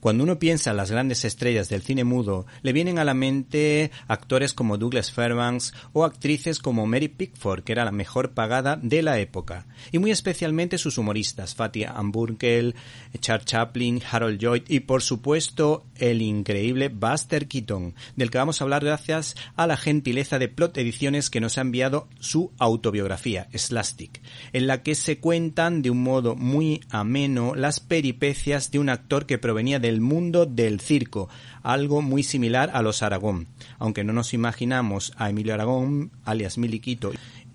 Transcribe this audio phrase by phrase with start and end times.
[0.00, 3.90] Cuando uno piensa en las grandes estrellas del cine mudo, le vienen a la mente
[4.06, 9.02] actores como Douglas Fairbanks o actrices como Mary Pickford, que era la mejor pagada de
[9.02, 12.76] la época, y muy especialmente sus humoristas, Fatty Amburkel,
[13.20, 18.64] Charles Chaplin, Harold Lloyd y por supuesto el increíble Buster Keaton, del que vamos a
[18.64, 24.20] hablar gracias a la gentileza de Plot Ediciones que nos ha enviado su autobiografía, Slastic,
[24.52, 29.26] en la que se cuentan de un modo muy ameno las peripecias de un actor
[29.26, 31.30] que provenía del mundo del circo,
[31.62, 33.48] algo muy similar a los Aragón,
[33.78, 37.10] aunque no nos imaginamos a Emilio Aragón, alias Miliquito,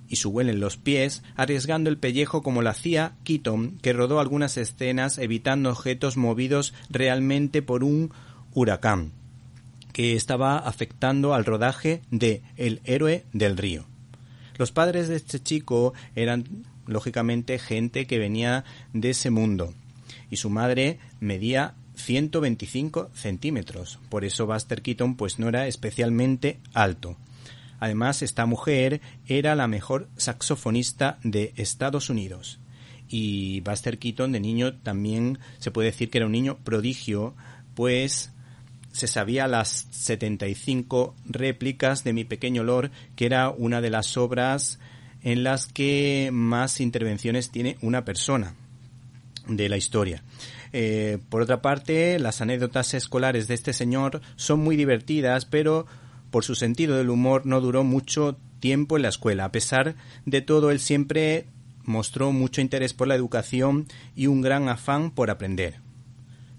[0.10, 4.20] y su huel en los pies, arriesgando el pellejo como lo hacía Keaton, que rodó
[4.20, 8.12] algunas escenas evitando objetos movidos realmente por un
[8.56, 9.12] huracán,
[9.92, 13.86] que estaba afectando al rodaje de El héroe del río.
[14.58, 19.72] Los padres de este chico eran lógicamente gente que venía de ese mundo,
[20.32, 24.00] y su madre medía 125 centímetros.
[24.10, 27.18] Por eso Buster Keaton pues no era especialmente alto.
[27.80, 32.60] Además, esta mujer era la mejor saxofonista de Estados Unidos.
[33.10, 37.36] Y Buster Keaton de niño también se puede decir que era un niño prodigio,
[37.76, 38.32] pues
[38.94, 44.80] se sabía las 75 réplicas de Mi Pequeño Lord, que era una de las obras
[45.24, 48.56] en las que más intervenciones tiene una persona
[49.48, 50.24] de la historia.
[50.74, 55.86] Eh, por otra parte, las anécdotas escolares de este señor son muy divertidas, pero
[56.32, 59.46] por su sentido del humor no duró mucho tiempo en la escuela.
[59.46, 59.96] A pesar
[60.26, 61.46] de todo, él siempre
[61.84, 63.86] mostró mucho interés por la educación
[64.16, 65.80] y un gran afán por aprender.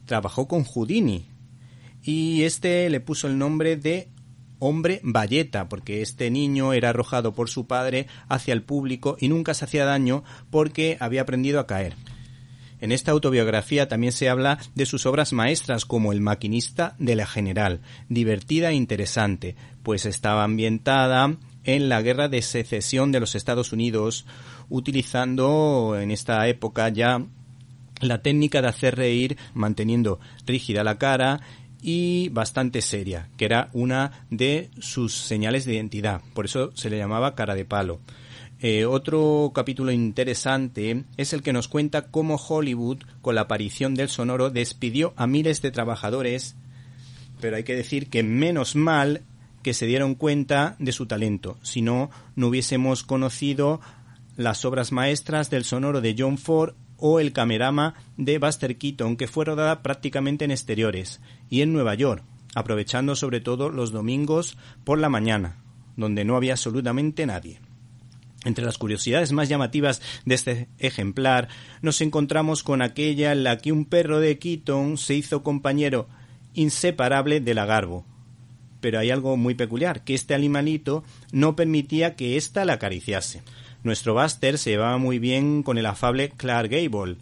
[0.07, 1.27] Trabajó con Houdini
[2.03, 4.11] y este le puso el nombre de
[4.61, 9.55] hombre valleta, porque este niño era arrojado por su padre hacia el público y nunca
[9.55, 11.95] se hacía daño porque había aprendido a caer.
[12.85, 17.25] En esta autobiografía también se habla de sus obras maestras como El maquinista de la
[17.25, 17.81] General,
[18.11, 21.35] divertida e interesante, pues estaba ambientada
[21.65, 24.27] en la guerra de secesión de los Estados Unidos,
[24.69, 27.25] utilizando en esta época ya
[28.03, 31.41] la técnica de hacer reír manteniendo rígida la cara
[31.81, 36.99] y bastante seria, que era una de sus señales de identidad, por eso se le
[36.99, 38.01] llamaba cara de palo.
[38.67, 44.09] Eh, otro capítulo interesante es el que nos cuenta cómo Hollywood, con la aparición del
[44.09, 46.57] sonoro, despidió a miles de trabajadores,
[47.43, 49.21] pero hay que decir que menos mal
[49.63, 53.83] que se dieron cuenta de su talento, si no, no hubiésemos conocido
[54.39, 59.29] las obras maestras del sonoro de John Ford o el camerama de Buster Keaton, que
[59.29, 62.25] fue rodada prácticamente en exteriores y en Nueva York,
[62.55, 65.59] aprovechando sobre todo los domingos por la mañana,
[65.99, 67.61] donde no había absolutamente nadie.
[68.45, 71.49] Entre las curiosidades más llamativas de este ejemplar
[71.81, 76.09] nos encontramos con aquella en la que un perro de Keaton se hizo compañero
[76.53, 78.05] inseparable de la Garbo.
[78.81, 83.43] Pero hay algo muy peculiar, que este animalito no permitía que ésta la acariciase.
[83.83, 87.17] Nuestro Buster se llevaba muy bien con el afable Clark Gable.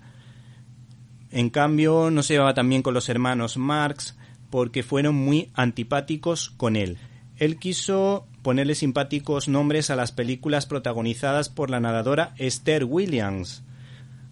[1.31, 4.17] En cambio, no se llevaba tan bien con los hermanos Marx
[4.51, 6.99] porque fueron muy antipáticos con él.
[7.37, 13.63] Él quiso ponerle simpáticos nombres a las películas protagonizadas por la nadadora Esther Williams,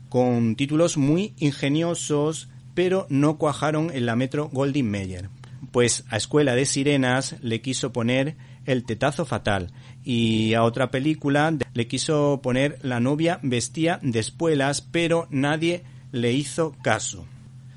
[0.08, 5.30] con títulos muy ingeniosos, pero no cuajaron en la Metro Goldwyn Mayer.
[5.72, 8.36] Pues a Escuela de Sirenas le quiso poner
[8.66, 9.72] El Tetazo Fatal
[10.04, 16.32] y a otra película le quiso poner La novia vestía de espuelas, pero nadie le
[16.32, 17.26] hizo caso.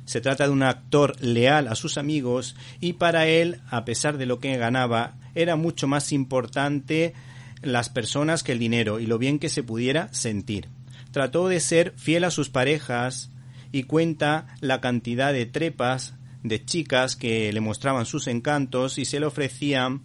[0.06, 4.26] Se trata de un actor leal a sus amigos y para él, a pesar de
[4.26, 7.14] lo que ganaba, era mucho más importante
[7.62, 10.70] las personas que el dinero y lo bien que se pudiera sentir.
[11.12, 13.32] Trató de ser fiel a sus parejas
[13.72, 19.20] y cuenta la cantidad de trepas de chicas que le mostraban sus encantos y se
[19.20, 20.02] le ofrecían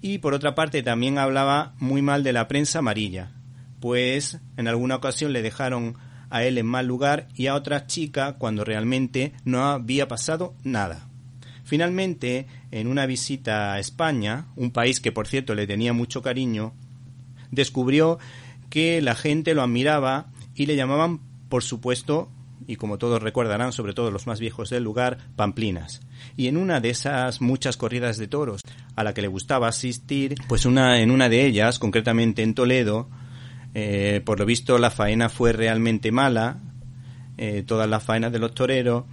[0.00, 3.32] y por otra parte también hablaba muy mal de la prensa amarilla,
[3.80, 5.96] pues en alguna ocasión le dejaron
[6.30, 11.08] a él en mal lugar y a otra chica cuando realmente no había pasado nada.
[11.64, 16.74] Finalmente, en una visita a España, un país que por cierto le tenía mucho cariño,
[17.50, 18.18] descubrió
[18.70, 22.30] que la gente lo admiraba y le llamaban, por supuesto,
[22.66, 26.02] y como todos recordarán, sobre todo los más viejos del lugar, pamplinas.
[26.36, 28.62] Y en una de esas muchas corridas de toros
[28.94, 33.08] a la que le gustaba asistir, pues una, en una de ellas, concretamente en Toledo,
[33.74, 36.60] eh, por lo visto la faena fue realmente mala,
[37.38, 39.04] eh, todas las faenas de los toreros,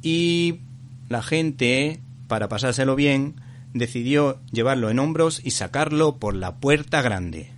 [0.00, 0.60] y
[1.08, 2.00] la gente,
[2.32, 3.34] para pasárselo bien,
[3.74, 7.52] decidió llevarlo en hombros y sacarlo por la puerta grande.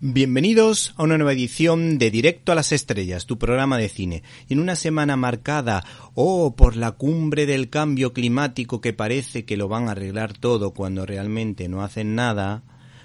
[0.00, 4.22] Bienvenidos a una nueva edición de Directo a las Estrellas, tu programa de cine.
[4.50, 9.68] En una semana marcada, oh, por la cumbre del cambio climático que parece que lo
[9.68, 12.64] van a arreglar todo cuando realmente no hacen nada,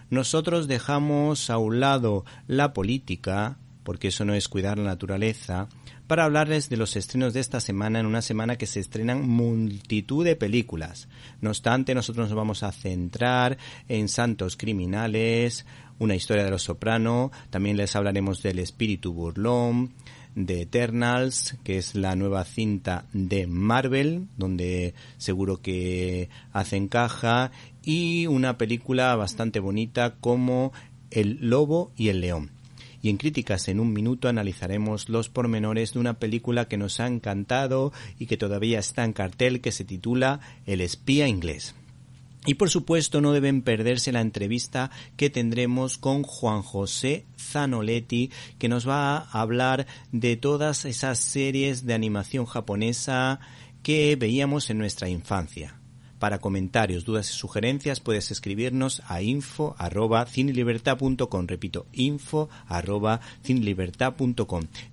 [0.10, 5.68] nosotros dejamos a un lado la política, porque eso no es cuidar la naturaleza,
[6.08, 10.26] para hablarles de los estrenos de esta semana, en una semana que se estrenan multitud
[10.26, 11.08] de películas.
[11.42, 13.58] No obstante, nosotros nos vamos a centrar
[13.88, 15.66] en Santos Criminales,
[16.00, 19.94] una historia de los soprano, también les hablaremos del espíritu burlón,
[20.36, 27.52] de Eternals, que es la nueva cinta de Marvel, donde seguro que hacen caja,
[27.84, 30.74] y una película bastante bonita como
[31.12, 32.53] El Lobo y el León.
[33.04, 37.08] Y en Críticas en un minuto analizaremos los pormenores de una película que nos ha
[37.08, 41.76] encantado y que todavía está en cartel que se titula El espía inglés.
[42.46, 48.70] Y por supuesto no deben perderse la entrevista que tendremos con Juan José Zanoletti, que
[48.70, 53.42] nos va a hablar de todas esas series de animación japonesa
[53.84, 55.76] que veíamos en nuestra infancia.
[56.24, 60.26] Para comentarios, dudas y sugerencias puedes escribirnos a info arroba
[61.48, 63.20] Repito, info arroba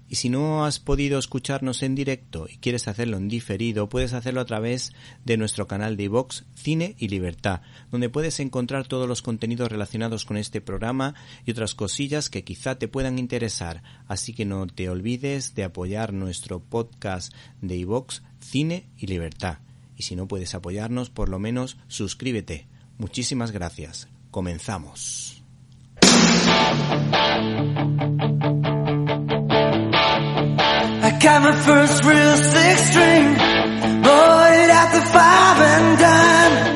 [0.08, 4.40] Y si no has podido escucharnos en directo y quieres hacerlo en diferido, puedes hacerlo
[4.40, 4.92] a través
[5.24, 7.60] de nuestro canal de iVox Cine y Libertad,
[7.92, 11.14] donde puedes encontrar todos los contenidos relacionados con este programa
[11.46, 13.84] y otras cosillas que quizá te puedan interesar.
[14.08, 17.32] Así que no te olvides de apoyar nuestro podcast
[17.62, 19.58] de iVox Cine y Libertad
[20.00, 22.66] y si no puedes apoyarnos, por lo menos suscríbete.
[22.96, 24.08] Muchísimas gracias.
[24.30, 25.44] Comenzamos.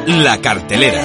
[0.06, 1.02] La cartelera.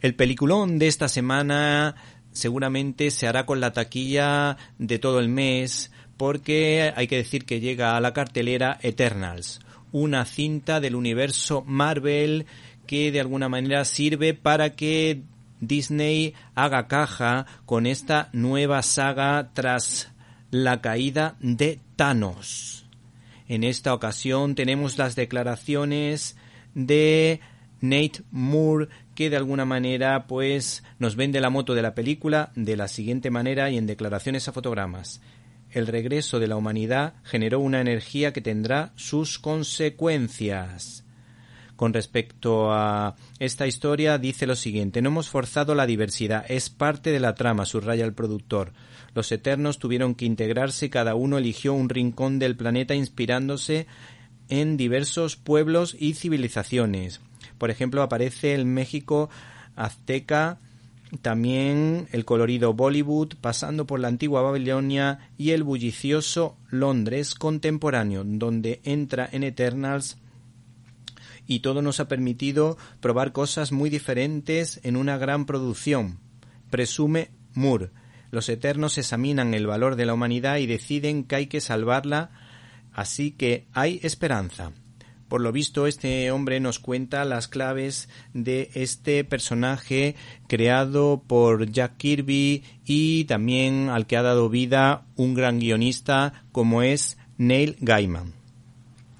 [0.00, 1.96] El peliculón de esta semana
[2.38, 7.60] seguramente se hará con la taquilla de todo el mes porque hay que decir que
[7.60, 9.60] llega a la cartelera Eternals,
[9.92, 12.46] una cinta del universo Marvel
[12.86, 15.22] que de alguna manera sirve para que
[15.60, 20.10] Disney haga caja con esta nueva saga tras
[20.50, 22.86] la caída de Thanos.
[23.48, 26.36] En esta ocasión tenemos las declaraciones
[26.74, 27.40] de
[27.80, 32.76] Nate Moore que de alguna manera pues nos vende la moto de la película de
[32.76, 35.20] la siguiente manera y en declaraciones a fotogramas.
[35.72, 41.04] El regreso de la humanidad generó una energía que tendrá sus consecuencias.
[41.74, 47.10] Con respecto a esta historia dice lo siguiente no hemos forzado la diversidad, es parte
[47.10, 48.72] de la trama, subraya el productor.
[49.14, 53.88] Los Eternos tuvieron que integrarse y cada uno eligió un rincón del planeta inspirándose
[54.48, 57.20] en diversos pueblos y civilizaciones.
[57.58, 59.28] Por ejemplo, aparece el México
[59.76, 60.58] azteca,
[61.22, 68.80] también el colorido Bollywood, pasando por la antigua Babilonia y el bullicioso Londres contemporáneo, donde
[68.84, 70.18] entra en Eternals
[71.48, 76.18] y todo nos ha permitido probar cosas muy diferentes en una gran producción.
[76.70, 77.90] Presume Moore.
[78.30, 82.30] Los Eternos examinan el valor de la humanidad y deciden que hay que salvarla,
[82.92, 84.72] así que hay esperanza.
[85.28, 90.16] Por lo visto, este hombre nos cuenta las claves de este personaje
[90.46, 96.82] creado por Jack Kirby y también al que ha dado vida un gran guionista como
[96.82, 98.32] es Neil Gaiman.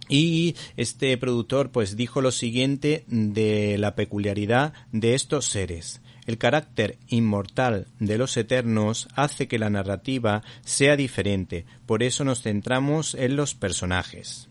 [0.09, 6.00] Y este productor pues dijo lo siguiente de la peculiaridad de estos seres.
[6.25, 12.43] El carácter inmortal de los eternos hace que la narrativa sea diferente, por eso nos
[12.43, 14.49] centramos en los personajes.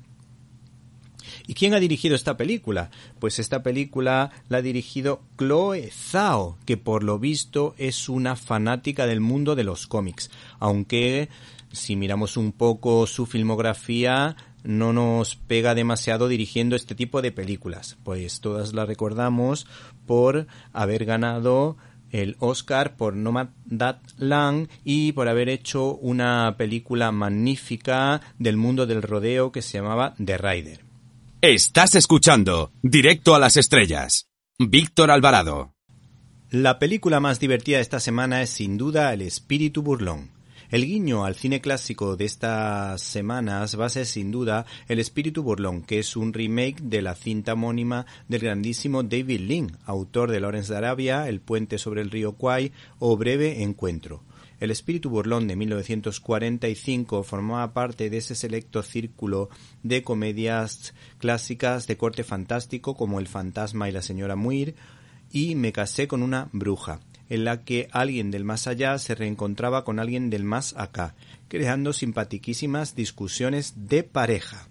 [1.48, 2.92] ¿Y quién ha dirigido esta película?
[3.20, 9.08] Pues esta película la ha dirigido Chloe Zhao, que por lo visto es una fanática
[9.08, 11.30] del mundo de los cómics, aunque
[11.72, 17.98] si miramos un poco su filmografía no nos pega demasiado dirigiendo este tipo de películas,
[18.04, 19.68] pues todas las recordamos
[20.06, 21.78] por haber ganado
[22.12, 29.54] el Oscar por Nomadland y por haber hecho una película magnífica del mundo del rodeo
[29.54, 30.87] que se llamaba The Rider.
[31.50, 34.28] Estás escuchando Directo a las Estrellas.
[34.60, 35.72] Víctor Alvarado.
[36.52, 40.32] La película más divertida de esta semana es sin duda El Espíritu Burlón.
[40.72, 45.42] El guiño al cine clásico de estas semanas va a ser sin duda El Espíritu
[45.42, 50.42] Burlón, que es un remake de la cinta homónima del grandísimo David Lean, autor de
[50.42, 54.22] Lawrence de Arabia, El puente sobre el río Kwai o Breve Encuentro.
[54.60, 59.50] El espíritu burlón de 1945 formaba parte de ese selecto círculo
[59.84, 64.76] de comedias clásicas de corte fantástico como El fantasma y la señora Muir
[65.32, 69.84] y Me casé con una bruja, en la que alguien del más allá se reencontraba
[69.84, 71.14] con alguien del más acá,
[71.50, 74.68] creando simpatiquísimas discusiones de pareja.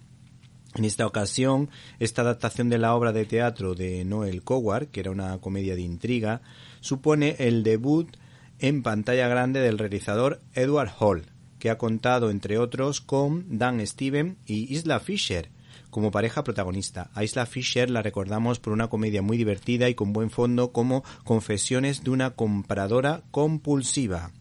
[0.75, 5.11] En esta ocasión, esta adaptación de la obra de teatro de Noel Coward, que era
[5.11, 6.41] una comedia de intriga,
[6.81, 8.17] supone el debut
[8.59, 11.25] en pantalla grande del realizador Edward Hall,
[11.59, 15.49] que ha contado, entre otros, con Dan Steven y Isla Fisher
[15.89, 17.09] como pareja protagonista.
[17.13, 21.03] A Isla Fisher la recordamos por una comedia muy divertida y con buen fondo como
[21.23, 24.31] Confesiones de una compradora compulsiva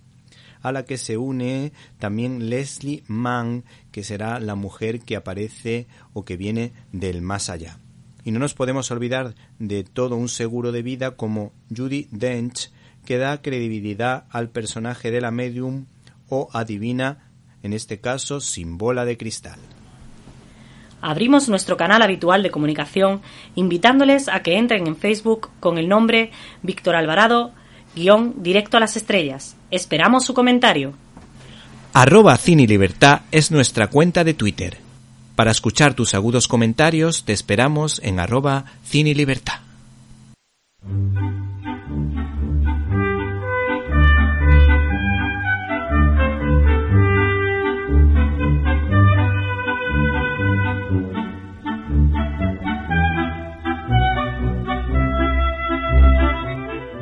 [0.63, 6.25] a la que se une también Leslie Mann, que será la mujer que aparece o
[6.25, 7.79] que viene del más allá.
[8.25, 12.73] Y no nos podemos olvidar de todo un seguro de vida como Judy Dench,
[13.07, 15.87] que da credibilidad al personaje de la medium
[16.29, 17.31] o adivina,
[17.63, 19.59] en este caso sin bola de cristal.
[21.01, 23.23] Abrimos nuestro canal habitual de comunicación
[23.55, 26.33] invitándoles a que entren en Facebook con el nombre
[26.63, 27.53] Víctor Alvarado,
[27.95, 29.57] guion directo a las estrellas.
[29.71, 30.93] Esperamos su comentario.
[31.93, 34.79] Arroba Cine Libertad es nuestra cuenta de Twitter.
[35.35, 39.61] Para escuchar tus agudos comentarios te esperamos en arroba Cine Libertad.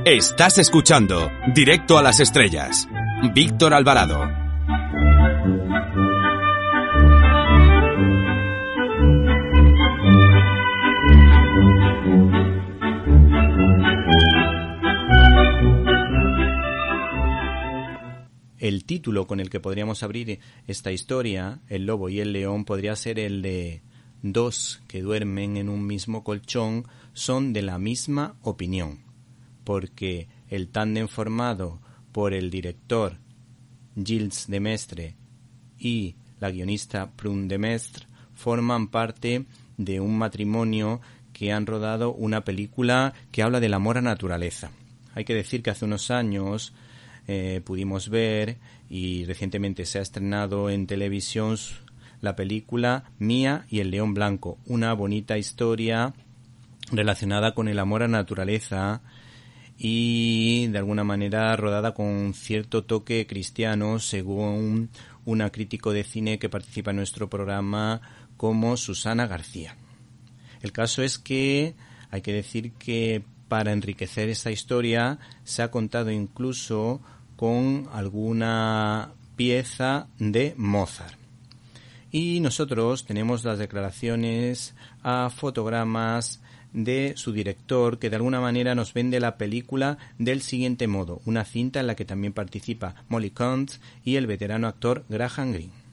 [0.06, 2.86] Estás escuchando Directo a las Estrellas.
[3.34, 4.30] Víctor Alvarado.
[18.58, 22.94] El título con el que podríamos abrir esta historia, El lobo y el león, podría
[22.94, 23.80] ser el de
[24.20, 29.03] Dos que duermen en un mismo colchón son de la misma opinión
[29.64, 31.80] porque el tándem formado
[32.12, 33.16] por el director
[33.96, 35.16] Gilles Demestre
[35.78, 41.00] y la guionista Prune Demestre forman parte de un matrimonio
[41.32, 44.70] que han rodado una película que habla del amor a naturaleza.
[45.14, 46.72] Hay que decir que hace unos años
[47.26, 51.56] eh, pudimos ver y recientemente se ha estrenado en televisión
[52.20, 56.14] la película Mía y el León Blanco, una bonita historia
[56.90, 59.02] relacionada con el amor a naturaleza
[59.76, 64.90] y de alguna manera rodada con cierto toque cristiano según
[65.24, 68.00] una crítico de cine que participa en nuestro programa
[68.36, 69.76] como Susana García.
[70.62, 71.74] El caso es que
[72.10, 77.00] hay que decir que para enriquecer esta historia se ha contado incluso
[77.36, 81.18] con alguna pieza de Mozart.
[82.10, 86.40] Y nosotros tenemos las declaraciones a fotogramas
[86.74, 91.46] de su director que de alguna manera nos vende la película del siguiente modo, una
[91.46, 95.84] cinta en la que también participa Molly Kuntz y el veterano actor Graham Greene.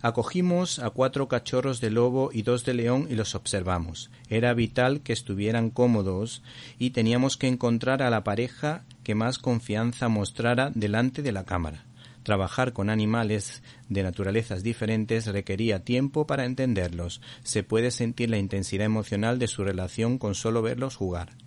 [0.00, 4.10] Acogimos a cuatro cachorros de lobo y dos de león y los observamos.
[4.30, 6.42] Era vital que estuvieran cómodos
[6.78, 11.87] y teníamos que encontrar a la pareja que más confianza mostrara delante de la cámara.
[12.28, 17.22] Trabajar con animales de naturalezas diferentes requería tiempo para entenderlos.
[17.42, 21.38] Se puede sentir la intensidad emocional de su relación con solo verlos jugar.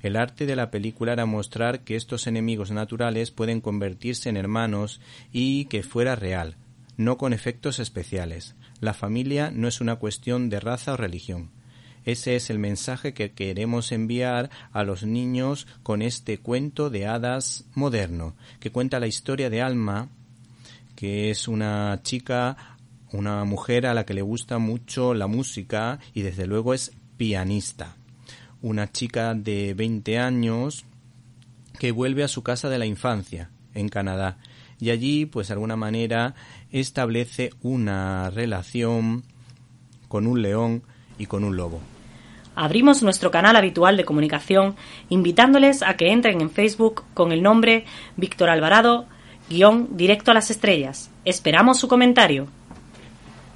[0.00, 5.00] El arte de la película era mostrar que estos enemigos naturales pueden convertirse en hermanos
[5.32, 6.54] y que fuera real,
[6.96, 8.54] no con efectos especiales.
[8.78, 11.50] La familia no es una cuestión de raza o religión.
[12.04, 17.64] Ese es el mensaje que queremos enviar a los niños con este cuento de hadas
[17.74, 20.10] moderno, que cuenta la historia de Alma,
[20.98, 22.56] que es una chica,
[23.12, 27.94] una mujer a la que le gusta mucho la música y desde luego es pianista.
[28.62, 30.86] Una chica de 20 años
[31.78, 34.38] que vuelve a su casa de la infancia, en Canadá,
[34.80, 36.34] y allí, pues de alguna manera,
[36.72, 39.22] establece una relación
[40.08, 40.82] con un león
[41.16, 41.80] y con un lobo.
[42.56, 44.74] Abrimos nuestro canal habitual de comunicación
[45.10, 47.84] invitándoles a que entren en Facebook con el nombre
[48.16, 49.06] Víctor Alvarado,
[49.48, 51.10] guion directo a las estrellas.
[51.24, 52.46] Esperamos su comentario.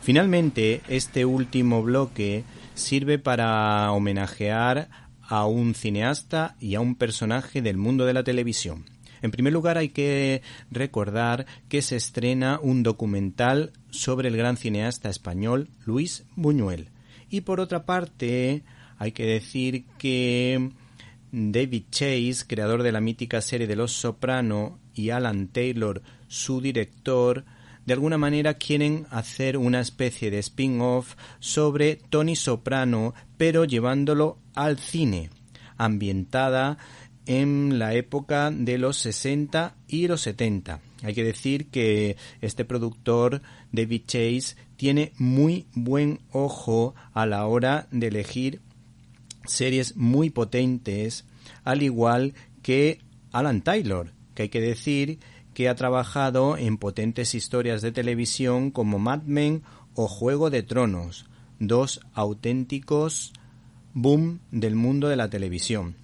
[0.01, 2.45] Finalmente, este último bloque
[2.75, 4.89] sirve para homenajear
[5.21, 8.85] a un cineasta y a un personaje del mundo de la televisión.
[9.23, 15.09] En primer lugar, hay que recordar que se estrena un documental sobre el gran cineasta
[15.09, 16.89] español Luis Buñuel.
[17.31, 18.65] Y por otra parte,
[18.99, 20.73] hay que decir que
[21.31, 27.45] David Chase, creador de la mítica serie de Los Soprano, y Alan Taylor, su director,
[27.87, 34.79] de alguna manera quieren hacer una especie de spin-off sobre Tony Soprano, pero llevándolo al
[34.79, 35.31] cine,
[35.77, 36.79] ambientada
[37.27, 40.81] en la época de los 60 y los 70.
[41.03, 47.89] Hay que decir que este productor, David Chase, tiene muy buen ojo a la hora
[47.91, 48.61] de elegir
[49.45, 51.25] series muy potentes,
[51.65, 53.01] al igual que
[53.33, 55.19] Alan Taylor, que hay que decir
[55.55, 59.63] que ha trabajado en potentes historias de televisión como Mad Men
[59.95, 61.27] o Juego de Tronos,
[61.59, 63.33] dos auténticos
[63.95, 65.97] boom del mundo de la televisión.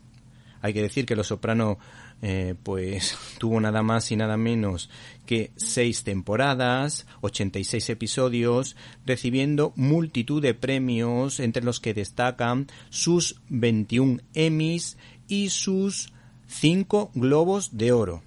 [0.60, 1.78] Hay que decir que Los Soprano
[2.20, 4.90] eh, pues tuvo nada más y nada menos
[5.24, 14.20] que seis temporadas, 86 episodios, recibiendo multitud de premios entre los que destacan sus 21
[14.34, 14.96] Emmys
[15.28, 16.12] y sus
[16.48, 18.22] 5 Globos de Oro.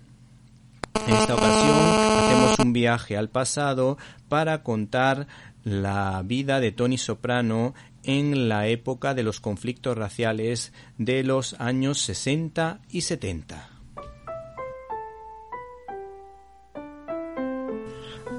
[1.08, 3.98] En esta ocasión hacemos un viaje al pasado
[4.30, 5.28] para contar
[5.64, 12.00] la vida de Tony Soprano en la época de los conflictos raciales de los años
[12.02, 13.70] 60 y 70.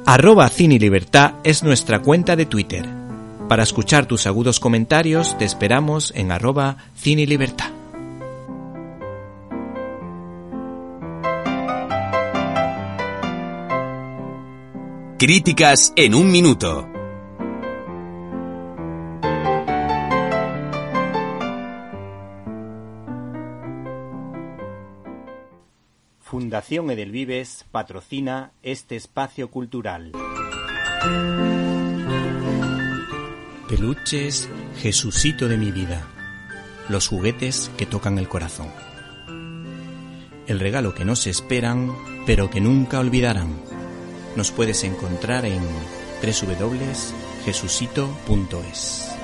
[0.04, 2.88] Arroba Cine Libertad es nuestra cuenta de Twitter.
[3.48, 7.71] Para escuchar tus agudos comentarios te esperamos en arroba Cine Libertad.
[15.24, 16.88] Críticas en un minuto.
[26.18, 30.10] Fundación Edelvives patrocina este espacio cultural.
[33.68, 36.04] Peluches, Jesucito de mi vida.
[36.88, 38.72] Los juguetes que tocan el corazón.
[40.48, 41.92] El regalo que no se esperan,
[42.26, 43.71] pero que nunca olvidarán.
[44.36, 45.60] Nos puedes encontrar en
[46.22, 49.14] www.jesucito.es.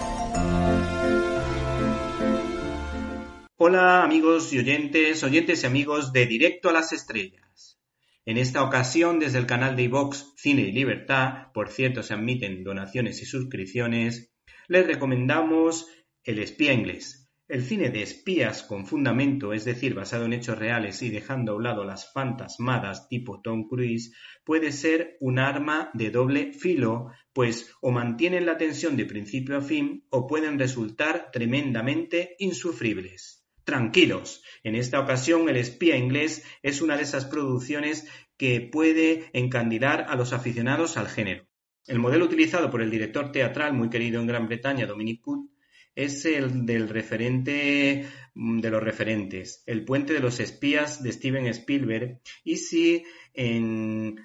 [3.56, 7.80] Hola amigos y oyentes, oyentes y amigos de Directo a las Estrellas.
[8.26, 12.62] En esta ocasión, desde el canal de iVox Cine y Libertad, por cierto se admiten
[12.62, 14.34] donaciones y suscripciones,
[14.66, 15.86] les recomendamos
[16.22, 17.17] El espía inglés.
[17.48, 21.54] El cine de espías con fundamento, es decir, basado en hechos reales y dejando a
[21.54, 27.74] un lado las fantasmadas tipo Tom Cruise, puede ser un arma de doble filo, pues
[27.80, 33.46] o mantienen la tensión de principio a fin o pueden resultar tremendamente insufribles.
[33.64, 38.06] Tranquilos, en esta ocasión El espía inglés es una de esas producciones
[38.36, 41.46] que puede encandidar a los aficionados al género.
[41.86, 45.57] El modelo utilizado por el director teatral muy querido en Gran Bretaña, Dominic Coote,
[45.98, 51.46] es el del referente mm, de los referentes, El puente de los espías de Steven
[51.46, 54.20] Spielberg, y si en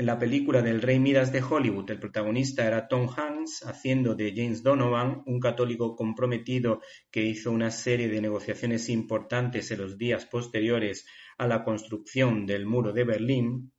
[0.00, 4.32] en la película del Rey Midas de Hollywood, el protagonista era Tom Hanks, haciendo de
[4.34, 10.24] James Donovan, un católico comprometido que hizo una serie de negociaciones importantes en los días
[10.24, 11.04] posteriores
[11.36, 13.72] a la construcción del muro de Berlín,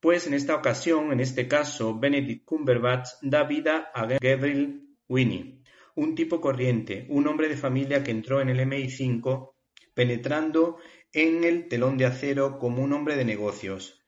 [0.00, 5.63] Pues en esta ocasión, en este caso, Benedict Cumberbatch da vida a Gabriel Winnie,
[5.94, 9.52] un tipo corriente, un hombre de familia que entró en el MI5
[9.94, 10.78] penetrando
[11.12, 14.04] en el telón de acero como un hombre de negocios,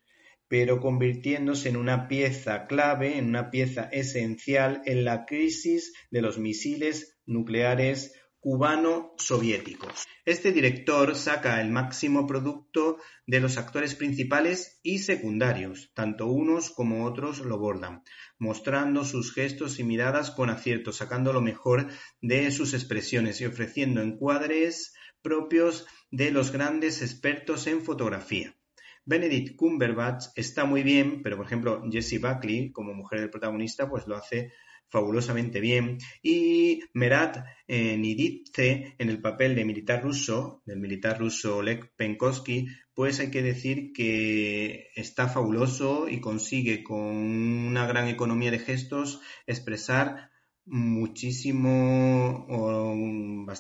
[0.49, 6.39] pero convirtiéndose en una pieza clave, en una pieza esencial en la crisis de los
[6.39, 8.13] misiles nucleares
[8.47, 10.07] cubano-soviéticos.
[10.25, 17.07] Este director saca el máximo producto de los actores principales y secundarios, tanto unos como
[17.07, 18.05] otros lo bordan,
[18.39, 21.89] mostrando sus gestos y miradas con acierto, sacando lo mejor
[22.21, 28.57] de sus expresiones y ofreciendo encuadres propios de los grandes expertos en fotografía.
[29.05, 34.07] Benedict Cumberbatch está muy bien, pero por ejemplo Jessie Buckley, como mujer del protagonista, pues
[34.07, 34.53] lo hace
[34.89, 35.99] fabulosamente bien.
[36.23, 42.67] Y Merat eh, Niditze, en el papel de militar ruso, del militar ruso Oleg Penkovsky,
[42.95, 49.21] pues hay que decir que está fabuloso y consigue con una gran economía de gestos
[49.47, 50.31] expresar
[50.67, 52.47] muchísimo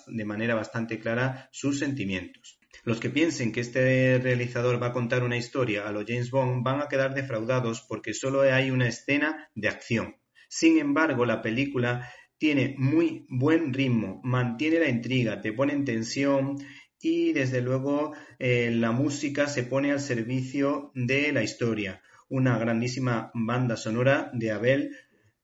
[0.08, 2.58] de manera bastante clara sus sentimientos.
[2.84, 6.64] Los que piensen que este realizador va a contar una historia a lo James Bond
[6.64, 10.16] van a quedar defraudados porque solo hay una escena de acción.
[10.48, 16.56] Sin embargo, la película tiene muy buen ritmo, mantiene la intriga, te pone en tensión
[17.00, 22.02] y desde luego eh, la música se pone al servicio de la historia.
[22.28, 24.96] Una grandísima banda sonora de Abel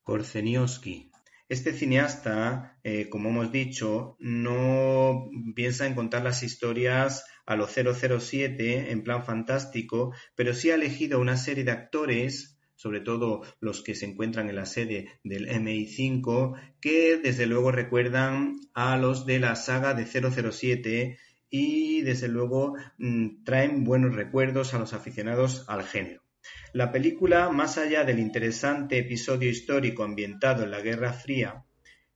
[0.02, 1.10] Korzeniowski.
[1.48, 8.90] Este cineasta, eh, como hemos dicho, no piensa en contar las historias a lo 007
[8.90, 12.51] en plan fantástico, pero sí ha elegido una serie de actores
[12.82, 18.56] sobre todo los que se encuentran en la sede del MI5, que desde luego recuerdan
[18.74, 21.16] a los de la saga de 007
[21.48, 26.24] y desde luego mm, traen buenos recuerdos a los aficionados al género.
[26.72, 31.64] La película, más allá del interesante episodio histórico ambientado en la Guerra Fría,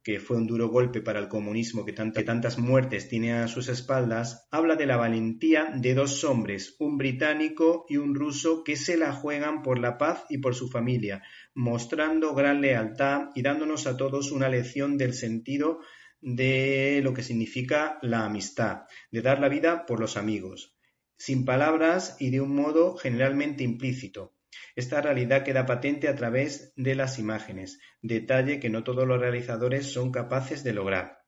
[0.06, 4.46] que fue un duro golpe para el comunismo que, tantas muertes tiene a sus espaldas,
[4.52, 9.12] habla de la valentía de dos hombres, un británico y un ruso, que se la
[9.12, 11.24] juegan por la paz y por su familia,
[11.56, 15.80] mostrando gran lealtad y dándonos a todos una lección del sentido
[16.20, 20.76] de lo que significa la amistad, de dar la vida por los amigos,
[21.18, 24.35] sin palabras y de un modo generalmente implícito.
[24.76, 29.90] Esta realidad queda patente a través de las imágenes, detalle que no todos los realizadores
[29.90, 31.22] son capaces de lograr.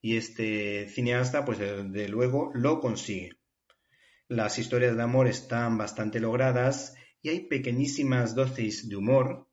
[0.00, 3.32] Y este cineasta, pues de luego, lo consigue.
[4.28, 9.48] Las historias de amor están bastante logradas y hay pequeñísimas dosis de humor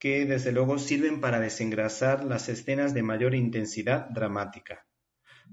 [0.00, 4.84] que desde luego sirven para desengrasar las escenas de mayor intensidad dramática.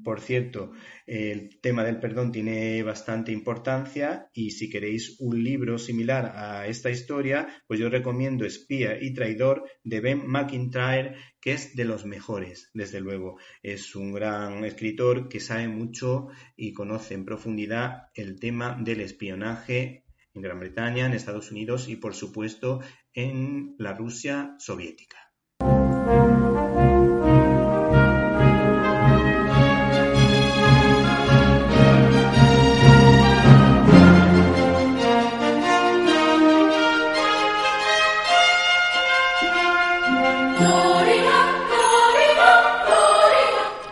[0.04, 0.72] Por cierto,
[1.06, 6.90] el tema del perdón tiene bastante importancia y si queréis un libro similar a esta
[6.90, 12.70] historia, pues yo recomiendo Espía y Traidor de Ben McIntyre, que es de los mejores,
[12.74, 13.38] desde luego.
[13.62, 20.06] Es un gran escritor que sabe mucho y conoce en profundidad el tema del espionaje
[20.34, 22.82] en Gran Bretaña, en Estados Unidos y por supuesto
[23.14, 25.29] en la Rusia soviética.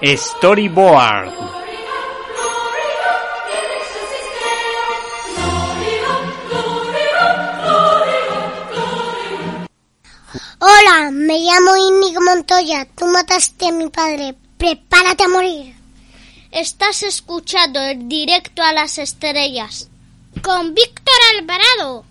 [0.02, 1.34] Storyboard.
[10.60, 12.86] Hola, me llamo Inigo Montoya.
[12.96, 14.36] Tú mataste a mi padre.
[14.58, 15.76] Prepárate a morir.
[16.52, 19.90] Estás escuchando el directo a las estrellas
[20.44, 22.06] con Víctor Alvarado.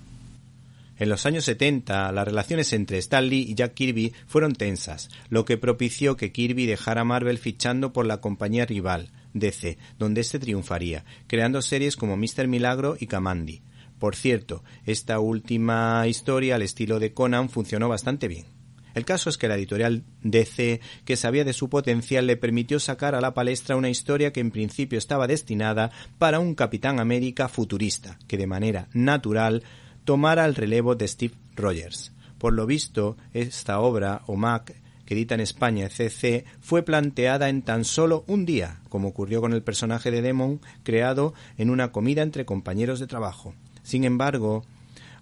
[0.99, 5.45] En los años 70, las relaciones entre Stan Lee y Jack Kirby fueron tensas, lo
[5.45, 11.05] que propició que Kirby dejara Marvel fichando por la compañía rival, DC, donde este triunfaría,
[11.27, 12.49] creando series como Mr.
[12.49, 13.61] Milagro y Kamandi.
[13.99, 18.47] Por cierto, esta última historia al estilo de Conan funcionó bastante bien.
[18.95, 23.15] El caso es que la editorial DC, que sabía de su potencial, le permitió sacar
[23.15, 28.19] a la palestra una historia que en principio estaba destinada para un Capitán América futurista,
[28.27, 29.63] que de manera natural
[30.07, 32.13] tomara el relevo de Steve Rogers.
[32.39, 34.73] Por lo visto, esta obra, o Mac,
[35.05, 39.53] que edita en España CC, fue planteada en tan solo un día, como ocurrió con
[39.53, 43.55] el personaje de Demon, creado en una comida entre compañeros de trabajo.
[43.83, 44.65] Sin embargo,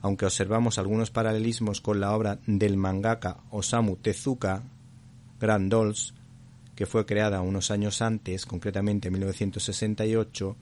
[0.03, 4.65] aunque observamos algunos paralelismos con la obra del mangaka Osamu Tezuka,
[5.41, 6.13] Grand Dolls,
[6.75, 10.57] que fue creada unos años antes, concretamente en 1968,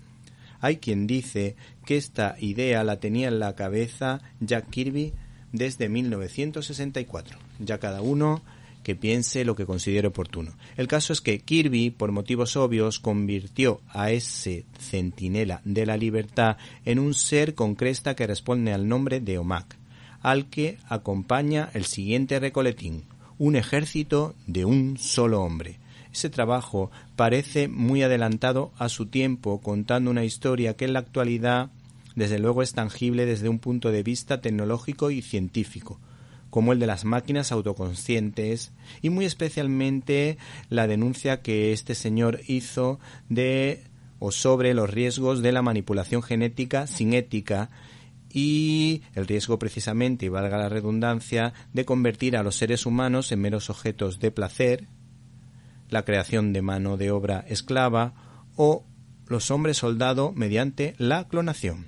[0.62, 5.12] hay quien dice que esta idea la tenía en la cabeza Jack Kirby
[5.52, 7.36] desde 1964.
[7.58, 8.42] Ya cada uno
[8.84, 10.52] que piense lo que considere oportuno.
[10.76, 16.56] El caso es que Kirby, por motivos obvios, convirtió a ese centinela de la libertad
[16.84, 19.76] en un ser con cresta que responde al nombre de Omak,
[20.20, 23.02] al que acompaña el siguiente recoletín,
[23.38, 25.81] un ejército de un solo hombre.
[26.12, 31.70] Ese trabajo parece muy adelantado a su tiempo, contando una historia que en la actualidad
[32.14, 35.98] desde luego es tangible desde un punto de vista tecnológico y científico,
[36.50, 40.36] como el de las máquinas autoconscientes y muy especialmente
[40.68, 43.84] la denuncia que este señor hizo de
[44.18, 47.70] o sobre los riesgos de la manipulación genética sin ética
[48.32, 53.40] y el riesgo precisamente, y valga la redundancia, de convertir a los seres humanos en
[53.40, 54.86] meros objetos de placer,
[55.92, 58.14] la creación de mano de obra esclava
[58.56, 58.84] o
[59.26, 61.86] los hombres soldado mediante la clonación.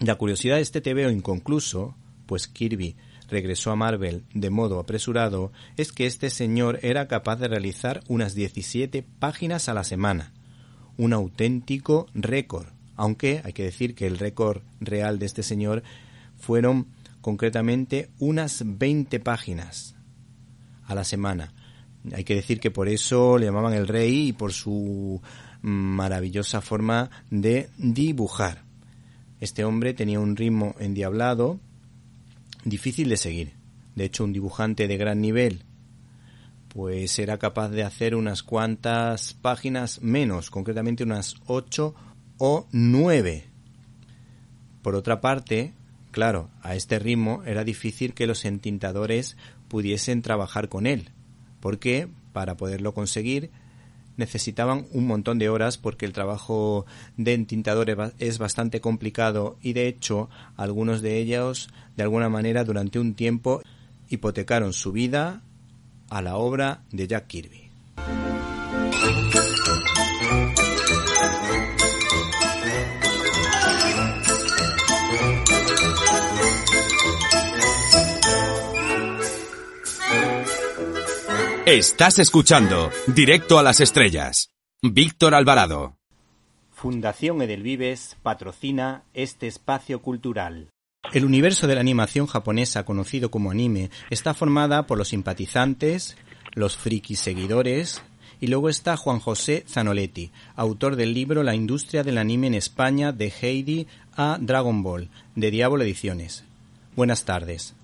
[0.00, 2.96] La curiosidad de este TVO inconcluso, pues Kirby
[3.28, 8.34] regresó a Marvel de modo apresurado, es que este señor era capaz de realizar unas
[8.34, 10.32] 17 páginas a la semana.
[10.98, 15.82] Un auténtico récord, aunque hay que decir que el récord real de este señor
[16.36, 16.88] fueron
[17.22, 19.94] concretamente unas 20 páginas
[20.84, 21.53] a la semana.
[22.12, 25.22] Hay que decir que por eso le llamaban el rey y por su
[25.62, 28.62] maravillosa forma de dibujar.
[29.40, 31.58] Este hombre tenía un ritmo endiablado,
[32.64, 33.52] difícil de seguir.
[33.94, 35.62] De hecho, un dibujante de gran nivel,
[36.68, 41.94] pues era capaz de hacer unas cuantas páginas menos, concretamente unas ocho
[42.38, 43.44] o nueve.
[44.82, 45.72] Por otra parte,
[46.10, 49.36] claro, a este ritmo era difícil que los entintadores
[49.68, 51.10] pudiesen trabajar con él,
[51.64, 53.50] porque para poderlo conseguir
[54.18, 56.84] necesitaban un montón de horas porque el trabajo
[57.16, 62.98] de entintador es bastante complicado y de hecho algunos de ellos de alguna manera durante
[62.98, 63.62] un tiempo
[64.10, 65.40] hipotecaron su vida
[66.10, 67.70] a la obra de Jack Kirby.
[81.66, 84.50] Estás escuchando Directo a las Estrellas.
[84.82, 85.96] Víctor Alvarado.
[86.70, 90.68] Fundación Edelvives patrocina este espacio cultural.
[91.14, 96.18] El universo de la animación japonesa conocido como anime está formada por los simpatizantes,
[96.52, 98.02] los frikis seguidores,
[98.42, 103.10] y luego está Juan José Zanoletti, autor del libro La industria del anime en España
[103.10, 106.44] de Heidi a Dragon Ball, de Diablo Ediciones.
[106.94, 107.74] Buenas tardes.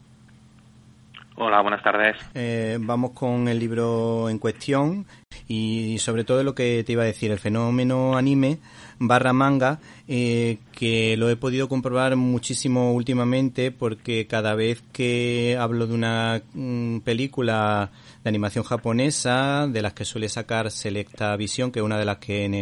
[1.42, 2.18] Hola, buenas tardes.
[2.34, 5.06] Eh, vamos con el libro en cuestión
[5.48, 8.58] y sobre todo lo que te iba a decir, el fenómeno anime
[8.98, 15.86] barra manga, eh, que lo he podido comprobar muchísimo últimamente porque cada vez que hablo
[15.86, 17.90] de una mm, película
[18.22, 22.18] de animación japonesa, de las que suele sacar Selecta Visión, que es una de las
[22.18, 22.54] que en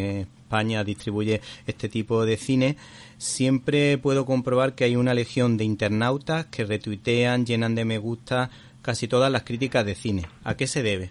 [0.48, 2.76] España distribuye este tipo de cine,
[3.18, 8.48] siempre puedo comprobar que hay una legión de internautas que retuitean, llenan de me gusta
[8.82, 10.22] casi todas las críticas de cine.
[10.44, 11.10] ¿A qué se debe?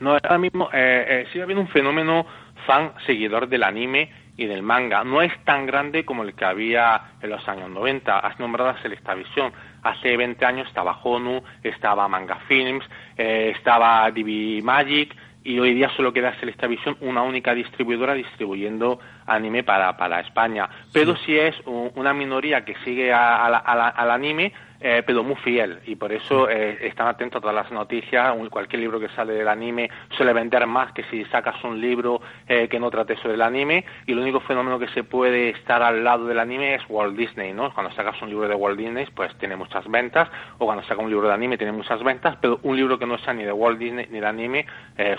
[0.00, 2.26] No, ahora mismo eh, eh, sigue habiendo un fenómeno
[2.66, 5.02] fan seguidor del anime y del manga.
[5.02, 8.18] No es tan grande como el que había en los años 90.
[8.18, 9.52] Has nombrado a Selectavision.
[9.82, 12.84] Hace 20 años estaba Honu, estaba Manga Films,
[13.16, 19.64] eh, estaba DB Magic y hoy día solo queda Selectavision, una única distribuidora distribuyendo anime
[19.64, 20.68] para, para España.
[20.92, 26.12] Pero sí, es una minoría que sigue al anime eh, pero muy fiel y por
[26.12, 28.32] eso eh, están atentos a todas las noticias.
[28.48, 32.68] Cualquier libro que sale del anime suele vender más que si sacas un libro eh,
[32.68, 33.84] que no trate sobre el anime.
[34.06, 37.52] Y el único fenómeno que se puede estar al lado del anime es Walt Disney,
[37.52, 37.74] ¿no?
[37.74, 41.10] Cuando sacas un libro de Walt Disney, pues tiene muchas ventas, o cuando sacas un
[41.10, 43.78] libro de anime tiene muchas ventas, pero un libro que no sea ni de Walt
[43.78, 44.66] Disney ni de anime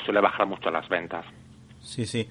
[0.05, 1.25] suele bajar mucho las ventas.
[1.81, 2.27] Sí, sí.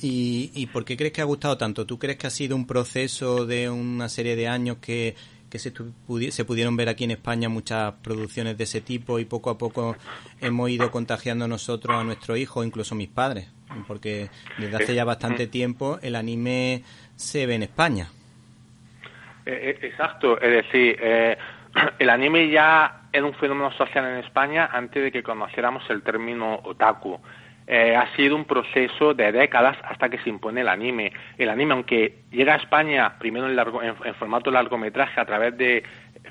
[0.00, 1.86] ¿Y, ¿Y por qué crees que ha gustado tanto?
[1.86, 5.14] ¿Tú crees que ha sido un proceso de una serie de años que
[5.56, 9.50] que se, se pudieron ver aquí en España muchas producciones de ese tipo y poco
[9.50, 9.96] a poco
[10.40, 13.48] hemos ido contagiando nosotros a nuestro hijo, incluso mis padres,
[13.86, 16.82] porque desde hace ya bastante tiempo el anime
[17.14, 18.08] se ve en España.
[19.46, 21.36] Eh, eh, exacto, es decir, eh,
[21.98, 26.60] el anime ya era un fenómeno social en España antes de que conociéramos el término
[26.64, 27.20] otaku.
[27.68, 31.12] Eh, ha sido un proceso de décadas hasta que se impone el anime.
[31.36, 35.82] El anime, aunque llega a España primero en, largo, en, formato largometraje a través de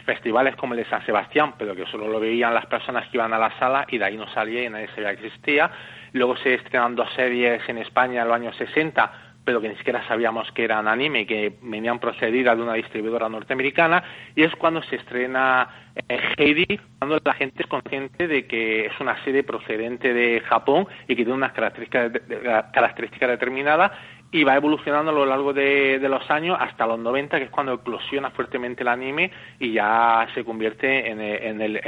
[0.06, 3.34] festivales como el de San Sebastián, pero que solo lo veían las personas que iban
[3.34, 5.70] a la sala y de ahí no salía y nadie sabía que existía.
[6.14, 10.06] Luego se estrenan dos series en España en los años 60 pero que ni siquiera
[10.08, 14.04] sabíamos que eran anime, que venían procedidas de una distribuidora norteamericana,
[14.36, 15.70] y es cuando se estrena
[16.10, 20.88] eh, Heidi, cuando la gente es consciente de que es una serie procedente de Japón
[21.08, 22.12] y que tiene unas características,
[22.74, 23.92] características determinadas
[24.32, 27.74] y va evolucionando a lo largo de, los años hasta los 90, que es cuando
[27.74, 31.80] eclosiona fuertemente el anime y ya se convierte en, en, el,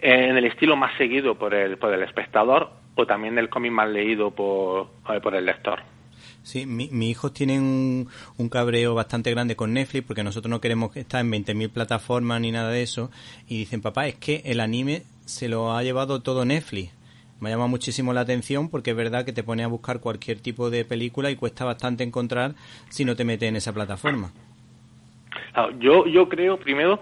[0.00, 3.88] en, el, estilo más seguido por el, por el espectador o también el cómic más
[3.88, 4.88] leído por,
[5.22, 5.80] por el lector.
[6.42, 10.96] Sí, mi, mis hijos tienen un, cabreo bastante grande con Netflix porque nosotros no queremos
[10.96, 13.10] estar en 20.000 plataformas ni nada de eso.
[13.46, 16.92] Y dicen, papá, es que el anime se lo ha llevado todo Netflix
[17.40, 20.40] me ha llamado muchísimo la atención porque es verdad que te pone a buscar cualquier
[20.40, 22.54] tipo de película y cuesta bastante encontrar
[22.90, 24.30] si no te metes en esa plataforma.
[25.78, 27.00] yo, yo creo, primero,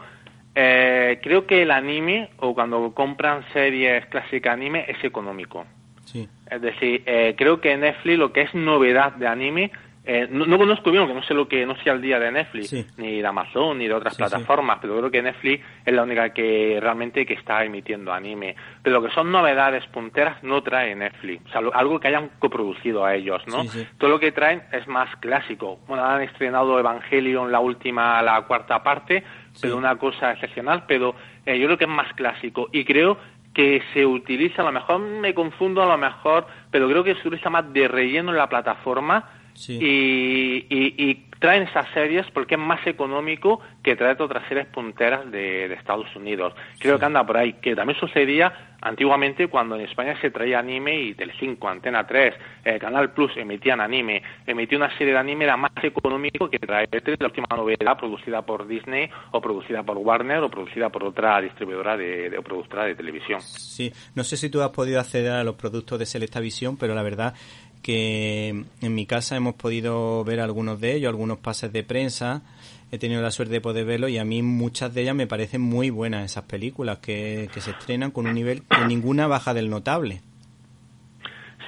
[0.54, 5.64] eh, creo que el anime, o cuando compran series clásicas anime, es económico.
[6.12, 6.28] Sí.
[6.50, 9.70] Es decir, eh, creo que Netflix lo que es novedad de anime
[10.10, 12.72] eh, no, conozco bien, que no sé lo que no sé al día de Netflix,
[12.96, 16.78] ni de Amazon, ni de otras plataformas, pero creo que Netflix es la única que
[16.80, 18.56] realmente que está emitiendo anime.
[18.82, 23.04] Pero lo que son novedades punteras no trae Netflix, o sea, algo que hayan coproducido
[23.04, 23.64] a ellos, ¿no?
[23.98, 25.78] Todo lo que traen es más clásico.
[25.86, 29.22] Bueno, han estrenado Evangelion, la última, la cuarta parte,
[29.60, 32.70] pero una cosa excepcional, pero eh, yo creo que es más clásico.
[32.72, 33.18] Y creo
[33.58, 37.26] que se utiliza, a lo mejor me confundo, a lo mejor, pero creo que se
[37.26, 39.28] utiliza más de relleno en la plataforma
[39.66, 45.72] y, y, traen esas series porque es más económico que traer otras series punteras de,
[45.78, 46.54] Estados Unidos.
[46.78, 51.00] Creo que anda por ahí, que también sucedía antiguamente cuando en España se traía anime
[51.00, 54.22] y Telecinco, Antena 3, eh, Canal Plus emitían anime.
[54.46, 58.66] Emitía una serie de anime era más económico que traer la última novedad producida por
[58.66, 63.40] Disney o producida por Warner o producida por otra distribuidora de, o productora de televisión.
[63.40, 66.94] Sí, no sé si tú has podido acceder a los productos de Selecta Visión, pero
[66.94, 67.34] la verdad
[67.78, 72.42] que en mi casa hemos podido ver algunos de ellos, algunos pases de prensa.
[72.90, 75.60] He tenido la suerte de poder verlo y a mí muchas de ellas me parecen
[75.60, 80.20] muy buenas esas películas que, se estrenan con un nivel que ninguna baja del notable.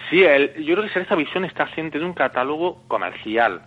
[0.08, 3.62] Sí, el, yo creo que esta visión está haciendo de un catálogo comercial.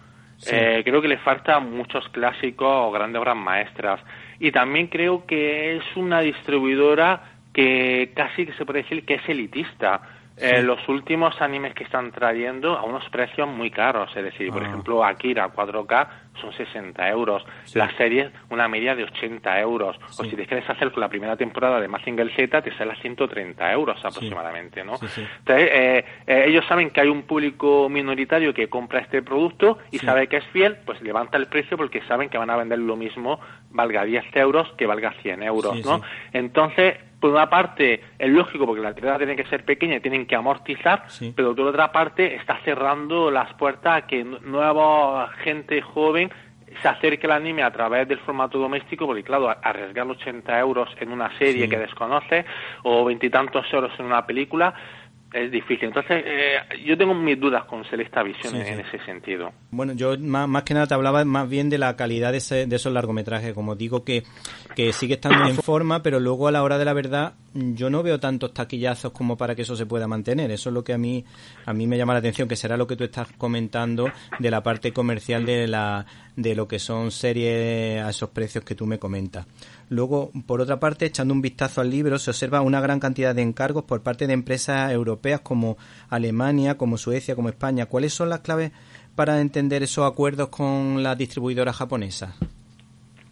[0.52, 4.02] Eh, creo que le faltan muchos clásicos o grandes obras maestras.
[4.40, 9.30] Y también creo que es una distribuidora que casi que se puede decir que es
[9.30, 10.02] elitista
[10.38, 14.64] eh, los últimos animes que están trayendo a unos precios muy caros, es decir, por
[14.64, 14.68] ah.
[14.68, 16.08] ejemplo, Akira 4K
[16.40, 17.44] son 60 euros,
[17.74, 21.36] las series una media de 80 euros, o si te quieres hacer con la primera
[21.36, 24.94] temporada de Mazinger Z te sale a 130 euros aproximadamente, ¿no?
[24.94, 30.00] Entonces, eh, eh, ellos saben que hay un público minoritario que compra este producto y
[30.00, 32.96] sabe que es fiel, pues levanta el precio porque saben que van a vender lo
[32.96, 36.02] mismo, valga 10 euros que valga 100 euros, ¿no?
[36.32, 40.26] Entonces, por una parte es lógico porque la tirada tiene que ser pequeña y tienen
[40.26, 46.23] que amortizar, pero por otra parte está cerrando las puertas a que nueva gente joven
[46.82, 51.12] se acerque al anime a través del formato doméstico, porque claro, arriesgar 80 euros en
[51.12, 52.46] una serie que desconoce
[52.84, 54.74] o veintitantos euros en una película,
[55.34, 55.88] es difícil.
[55.88, 59.52] Entonces, eh, yo tengo mis dudas con Celesta Visión en, ese sentido.
[59.72, 63.54] Bueno, yo más, que nada te hablaba más bien de la calidad de, esos largometrajes.
[63.54, 64.24] Como digo, que,
[64.76, 68.04] que sigue estando en forma, pero luego a la hora de la verdad, yo no
[68.04, 70.52] veo tantos taquillazos como para que eso se pueda mantener.
[70.52, 71.26] Eso es lo que a mí,
[71.66, 74.62] a mí me llama la atención, que será lo que tú estás comentando de la
[74.62, 79.00] parte comercial de, la, de lo que son series a esos precios que tú me
[79.00, 79.46] comentas.
[79.90, 83.42] Luego, por otra parte, echando un vistazo al libro, se observa una gran cantidad de
[83.42, 85.78] encargos por parte de empresas europeas como
[86.10, 87.86] Alemania, como Suecia, como España.
[87.86, 88.72] ¿Cuáles son las claves
[89.16, 92.36] para entender esos acuerdos con las distribuidoras japonesas?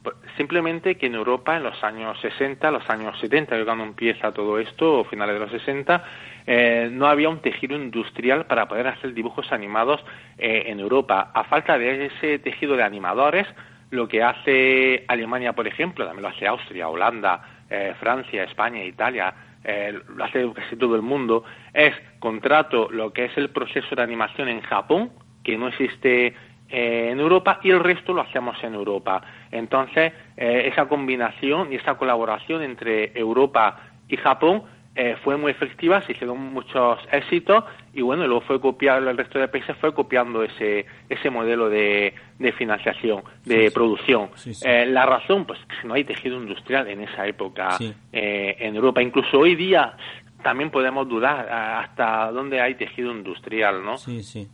[0.04, 4.32] Pues, simplemente que en Europa en los años 60, los años 70, que cuando empieza
[4.32, 6.04] todo esto, o finales de los 60,
[6.48, 10.02] eh, no había un tejido industrial para poder hacer dibujos animados
[10.38, 11.32] eh, en Europa.
[11.34, 13.48] A falta de ese tejido de animadores,
[13.92, 19.34] lo que hace Alemania, por ejemplo, también lo hace Austria, Holanda, eh, Francia, España, Italia,
[19.64, 24.02] eh, lo hace casi todo el mundo, es contrato lo que es el proceso de
[24.02, 25.12] animación en Japón,
[25.44, 26.34] que no existe
[26.70, 29.22] eh, en Europa, y el resto lo hacemos en Europa.
[29.52, 33.78] Entonces, esa combinación y esa colaboración entre Europa
[34.08, 39.10] y Japón eh, fue muy efectiva, se hicieron muchos éxitos y bueno, luego fue copiado,
[39.10, 44.32] el resto de países fue copiando ese, ese modelo de, de financiación, de producción.
[44.66, 47.78] Eh, la razón, pues que no hay tejido industrial en esa época
[48.12, 49.02] eh, en Europa.
[49.02, 49.96] Incluso hoy día
[50.44, 53.98] también podemos dudar hasta dónde hay tejido industrial, ¿no?
[53.98, 54.50] Sí, sí.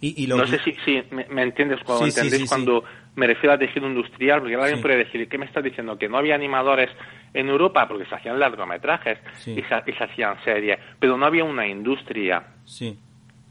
[0.00, 2.06] Y, No sé si, si me, entiendes cuando
[2.48, 2.84] cuando
[3.16, 5.98] me refiero a tejido industrial, porque alguien puede decir, ¿qué me estás diciendo?
[5.98, 6.88] Que no había animadores
[7.34, 12.42] en Europa porque se hacían largometrajes y se, hacían series, pero no había una industria.
[12.64, 12.98] Sí.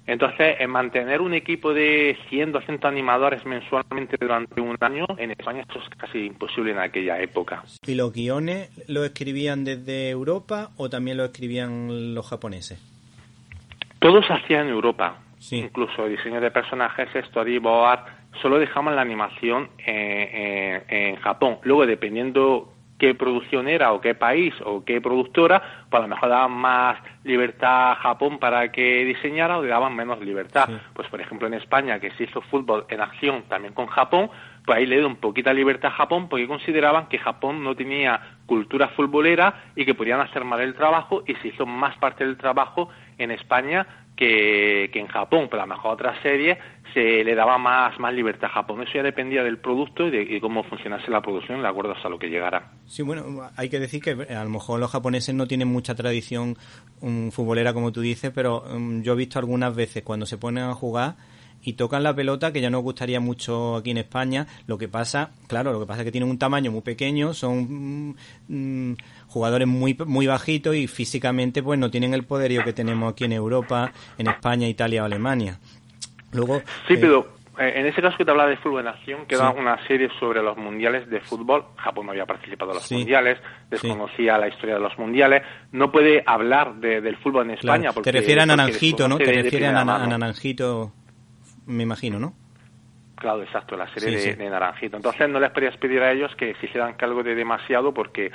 [0.05, 5.61] Entonces, en mantener un equipo de 100, 200 animadores mensualmente durante un año, en España
[5.61, 7.63] esto es casi imposible en aquella época.
[7.86, 12.82] ¿Y los guiones los escribían desde Europa o también los escribían los japoneses?
[13.99, 15.19] Todo se hacía en Europa.
[15.51, 17.99] Incluso el diseño de personajes, storyboard,
[18.41, 21.57] solo dejaban la animación en, en Japón.
[21.63, 26.29] Luego, dependiendo qué producción era o qué país o qué productora, pues a lo mejor
[26.29, 30.69] daban más libertad a Japón para que diseñara o le daban menos libertad.
[30.93, 34.29] Pues por ejemplo en España, que se hizo fútbol en acción también con Japón,
[34.65, 38.19] pues ahí le dio un poquita libertad a Japón porque consideraban que Japón no tenía
[38.45, 42.37] cultura futbolera y que podían hacer mal el trabajo y se hizo más parte del
[42.37, 46.57] trabajo en España que, que en Japón, pero a lo mejor otras series
[46.93, 48.82] se le daba más, más libertad a Japón.
[48.82, 52.18] Eso ya dependía del producto y de cómo funcionase la producción de acuerdo a lo
[52.18, 52.72] que llegara.
[52.86, 53.24] Sí, bueno,
[53.55, 56.57] hay que decir que a lo mejor los japoneses no tienen mucha tradición
[57.01, 60.63] um, futbolera, como tú dices, pero um, yo he visto algunas veces cuando se ponen
[60.63, 61.15] a jugar
[61.68, 64.47] y tocan la pelota que ya nos gustaría mucho aquí en España.
[64.68, 68.15] Lo que pasa, claro, lo que pasa es que tienen un tamaño muy pequeño, son
[68.47, 68.95] mm,
[69.28, 73.34] jugadores muy muy bajitos y físicamente pues no tienen el poderío que tenemos aquí en
[73.34, 75.59] Europa, en España, Italia o Alemania.
[76.32, 77.28] Luego, sí, eh, pero
[77.59, 80.41] eh, en ese caso que te hablaba de fútbol en acción, queda una serie sobre
[80.41, 81.65] los mundiales de fútbol.
[81.76, 83.39] Japón no había participado en los mundiales,
[83.70, 85.43] desconocía la historia de los mundiales.
[85.74, 87.91] No puede hablar del fútbol en España.
[87.91, 89.18] Porque, Te refieres a Naranjito, ¿no?
[89.18, 90.93] Te refieres a, a Naranjito,
[91.68, 92.34] me imagino, ¿no?
[93.18, 94.97] Claro, exacto, la serie de, Naranjito.
[94.97, 98.32] Entonces no les podías pedir a ellos que hicieran cargo de demasiado porque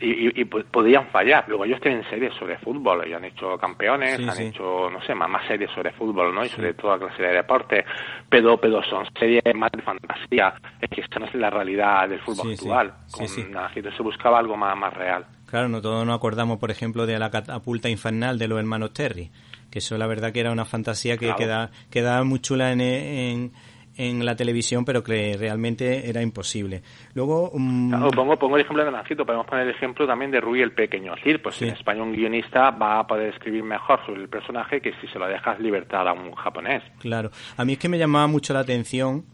[0.00, 1.44] y, podían fallar.
[1.46, 5.28] Luego ellos tienen series sobre fútbol y han hecho campeones, han hecho, no sé, más,
[5.28, 6.42] más series sobre fútbol, ¿no?
[6.42, 7.84] Y sobre toda clase de deportes.
[8.30, 10.54] Pero, pero son series más de fantasía.
[10.80, 12.94] Es que esta no es la realidad del fútbol actual.
[13.12, 15.26] Con Naranjito se buscaba algo más, más real.
[15.50, 19.30] Claro, no todos nos acordamos, por ejemplo, de la catapulta infernal de los hermanos Terry.
[19.74, 23.50] Que eso la verdad que era una fantasía que queda, quedaba muy chula en
[23.96, 26.82] en la televisión, pero que realmente era imposible.
[27.14, 27.50] Luego.
[27.50, 27.90] Um...
[28.14, 31.14] pongo, pongo el ejemplo de Nancito, podemos poner el ejemplo también de Rui el Pequeño.
[31.14, 34.92] Decir, pues en España un guionista va a poder escribir mejor sobre el personaje que
[35.00, 36.82] si se lo dejas libertad a un japonés.
[36.98, 37.30] Claro.
[37.56, 39.24] A mí es que me llamaba mucho la atención.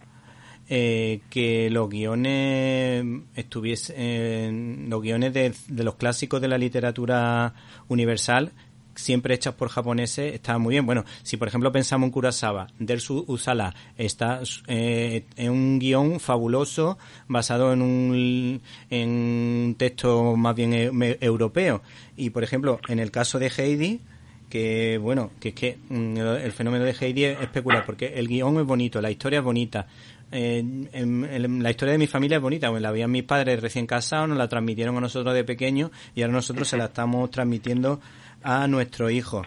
[0.72, 7.55] Eh, que los guiones estuviesen los guiones de, de los clásicos de la literatura
[7.88, 8.53] universal
[9.01, 10.86] siempre hechas por japoneses estaban muy bien.
[10.86, 16.98] Bueno, si por ejemplo pensamos en Kurosawa, Dersu Usala está eh, en un guion fabuloso
[17.28, 21.82] basado en un, en un texto más bien e, europeo.
[22.16, 24.01] Y por ejemplo, en el caso de Heidi,
[24.48, 28.59] que bueno, que es que mm, el fenómeno de Heidi es especular, porque el guion
[28.59, 29.86] es bonito, la historia es bonita,
[30.33, 30.62] eh,
[30.93, 34.49] la historia de mi familia es bonita, la veían mis padres recién casados, nos la
[34.49, 38.01] transmitieron a nosotros de pequeños y ahora nosotros se la estamos transmitiendo
[38.43, 39.43] a nuestro hijo.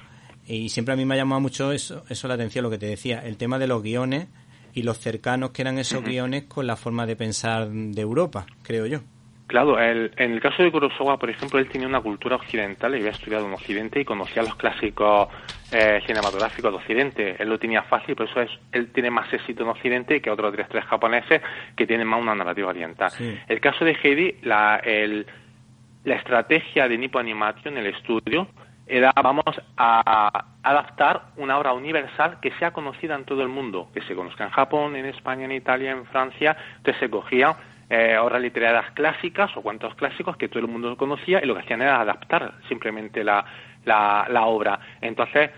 [0.45, 2.87] Y siempre a mí me ha llamado mucho eso, eso la atención, lo que te
[2.87, 4.27] decía, el tema de los guiones
[4.73, 8.85] y los cercanos que eran esos guiones con la forma de pensar de Europa, creo
[8.85, 8.99] yo.
[9.47, 13.11] Claro, en el caso de Kurosawa, por ejemplo, él tenía una cultura occidental y había
[13.11, 15.27] estudiado en Occidente y conocía los clásicos
[15.73, 17.35] eh, cinematográficos de Occidente.
[17.39, 20.53] Él lo tenía fácil, por eso es, él tiene más éxito en Occidente que otros
[20.53, 21.41] tres, tres japoneses
[21.75, 23.11] que tienen más una narrativa oriental.
[23.47, 25.25] El caso de Heidi, la, el,
[26.03, 28.47] la estrategia de Nippon Animation, el estudio,
[28.85, 29.45] era vamos
[29.77, 34.43] a adaptar una obra universal que sea conocida en todo el mundo, que se conozca
[34.43, 36.55] en Japón, en España, en Italia, en Francia.
[36.77, 37.53] Entonces se cogían
[37.89, 41.61] eh, obras literarias clásicas o cuentos clásicos que todo el mundo conocía y lo que
[41.61, 43.45] hacían era adaptar simplemente la,
[43.85, 44.79] la, la obra.
[44.99, 45.49] Entonces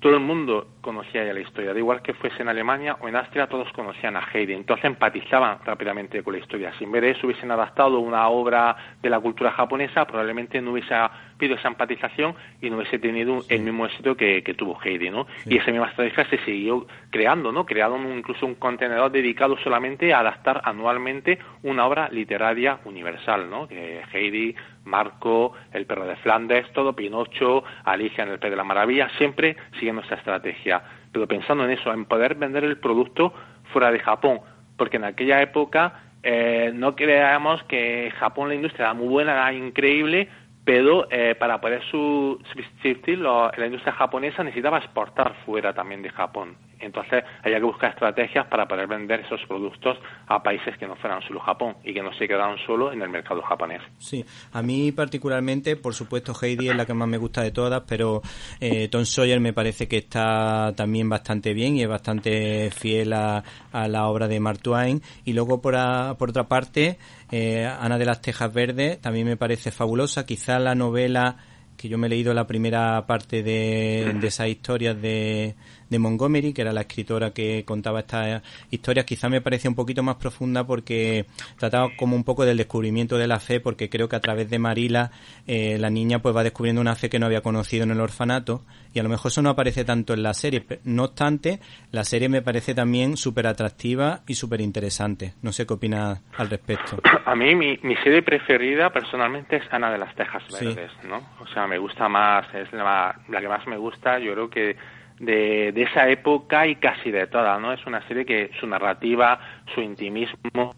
[0.00, 3.16] todo el mundo conocía ya la historia, da igual que fuese en Alemania o en
[3.16, 6.72] Austria, todos conocían a Heidi, entonces empatizaban rápidamente con la historia.
[6.78, 10.72] Si en vez de eso hubiesen adaptado una obra de la cultura japonesa, probablemente no
[10.72, 10.94] hubiese
[11.40, 15.26] habido esa empatización y no hubiese tenido el mismo éxito que, tuvo Heidi, ¿no?
[15.46, 17.64] Y esa misma estrategia se siguió creando, ¿no?
[17.64, 23.66] Crearon incluso un contenedor dedicado solamente a adaptar anualmente una obra literaria universal, ¿no?
[23.66, 28.64] Que Heidi, Marco, El perro de Flandes, todo, Pinocho, Alicia en el Pez de la
[28.64, 30.82] Maravilla, siempre siguiendo esa estrategia.
[31.12, 33.32] Pero pensando en eso, en poder vender el producto
[33.72, 34.40] fuera de Japón,
[34.76, 39.52] porque en aquella época eh, no creíamos que Japón la industria era muy buena, era
[39.52, 40.28] increíble,
[40.70, 46.54] pero eh, para poder subsistir la industria japonesa necesitaba exportar fuera también de Japón.
[46.80, 51.22] Entonces había que buscar estrategias para poder vender esos productos a países que no fueran
[51.22, 53.82] solo Japón y que no se quedaran solo en el mercado japonés.
[53.98, 57.82] Sí, a mí particularmente, por supuesto, Heidi es la que más me gusta de todas,
[57.86, 58.22] pero
[58.60, 63.42] eh, Tom Sawyer me parece que está también bastante bien y es bastante fiel a,
[63.72, 65.02] la obra de Mark Twain.
[65.24, 65.74] Y luego, por,
[66.16, 66.98] por otra parte,
[67.30, 70.26] eh, Ana de las Tejas Verdes también me parece fabulosa.
[70.26, 71.36] Quizá la novela
[71.76, 75.54] que yo me he leído la primera parte de, de esas historias de,
[75.90, 80.02] de Montgomery, que era la escritora que contaba estas historias, quizá me parece un poquito
[80.02, 81.26] más profunda porque
[81.58, 84.58] trataba como un poco del descubrimiento de la fe, porque creo que a través de
[84.58, 85.10] Marila
[85.46, 88.62] eh, la niña pues va descubriendo una fe que no había conocido en el orfanato
[88.92, 90.64] y a lo mejor eso no aparece tanto en la serie.
[90.84, 91.60] No obstante,
[91.92, 95.34] la serie me parece también súper atractiva y súper interesante.
[95.42, 96.98] No sé qué opinas al respecto.
[97.24, 101.20] A mí mi, mi serie preferida personalmente es Ana de las Tejas Verdes, ¿no?
[101.40, 104.76] O sea, me gusta más, es la, la que más me gusta, yo creo que
[105.20, 107.72] de, de esa época y casi de toda, ¿no?
[107.72, 109.38] Es una serie que su narrativa,
[109.74, 110.74] su intimismo,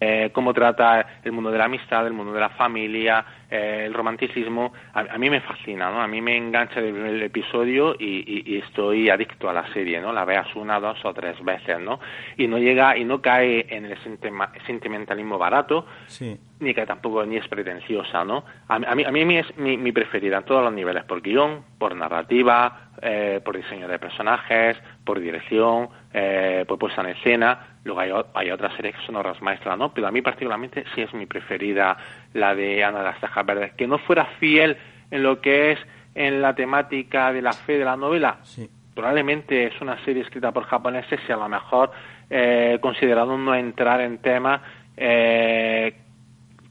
[0.00, 3.92] eh, cómo trata el mundo de la amistad, el mundo de la familia, eh, el
[3.92, 6.00] romanticismo, a, a, mí me fascina, ¿no?
[6.00, 10.00] A mí me engancha el primer episodio y, y, y, estoy adicto a la serie,
[10.00, 10.12] ¿no?
[10.12, 12.00] La veas una, dos o tres veces, ¿no?
[12.38, 13.98] Y no llega y no cae en el
[14.66, 16.38] sentimentalismo barato, sí.
[16.60, 18.44] ni que tampoco ni es pretenciosa, ¿no?
[18.68, 21.62] A, a, mí, a mí es mi, mi preferida en todos los niveles, por guion,
[21.78, 27.78] por narrativa, eh, por diseño de personajes, por dirección, eh, por puesta en escena.
[27.84, 29.92] Luego hay, hay, otras series que son obras maestras, ¿no?
[29.92, 31.96] Pero a mí particularmente sí es mi preferida
[32.34, 33.72] la de Ana de las Tejas Verdes.
[33.74, 34.76] Que no fuera fiel
[35.10, 35.78] en lo que es
[36.14, 38.38] en la temática de la fe de la novela.
[38.42, 38.68] Sí.
[38.94, 41.92] Probablemente es una serie escrita por japoneses y a lo mejor
[42.28, 44.60] eh, considerado no entrar en temas
[44.96, 45.94] eh,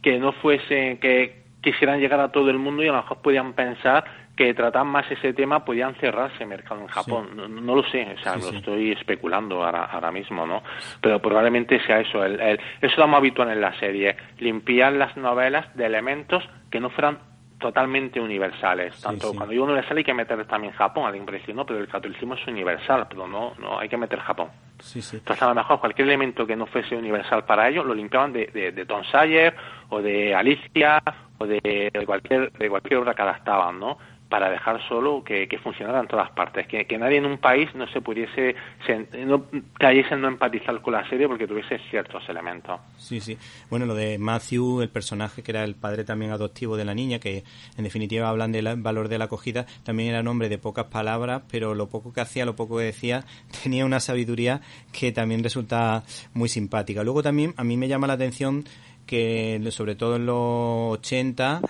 [0.02, 3.54] que no fuesen, que quisieran llegar a todo el mundo y a lo mejor podían
[3.54, 4.06] pensar
[4.40, 7.28] que tratan más ese tema podían cerrarse mercado en Japón.
[7.30, 7.36] Sí.
[7.36, 8.56] No, no, lo sé, o sea, sí, lo sí.
[8.56, 10.64] estoy especulando ahora, ahora, mismo, ¿no?
[11.02, 12.24] Pero probablemente sea eso.
[12.24, 16.80] El, el, eso lo más habitual en la serie, limpiar las novelas de elementos que
[16.80, 17.20] no fueran
[17.60, 19.02] totalmente universales.
[19.02, 21.66] Tanto cuando digo universal hay que meter también Japón al impresión, ¿no?
[21.66, 24.48] Pero el catolicismo es universal, pero no, no hay que meter Japón.
[24.78, 28.46] Entonces a lo mejor cualquier elemento que no fuese universal para ellos lo limpiaban de,
[28.54, 29.54] de, de Tom Sawyer
[29.90, 31.04] o de Alicia
[31.40, 33.98] o de, de cualquier de cualquier obra que adaptaban, ¿no?
[34.30, 37.88] Para dejar solo que, que funcionara en todas partes, que, nadie en un país no
[37.88, 38.56] se pudiese,
[38.86, 39.46] se, no
[39.78, 42.80] cayese en no empatizar con la serie porque tuviese ciertos elementos.
[42.98, 43.38] Sí, sí.
[43.70, 47.20] Bueno, lo de Matthew, el personaje que era el padre también adoptivo de la niña,
[47.20, 47.44] que
[47.76, 51.42] en definitiva hablan del valor de la acogida, también era un hombre de pocas palabras,
[51.52, 53.24] pero lo poco que hacía, lo poco que decía,
[53.64, 54.62] tenía una sabiduría
[54.92, 56.04] que también resulta
[56.34, 57.04] muy simpática.
[57.04, 58.64] Luego también a mí me llama la atención
[59.08, 61.62] que sobre todo en los 80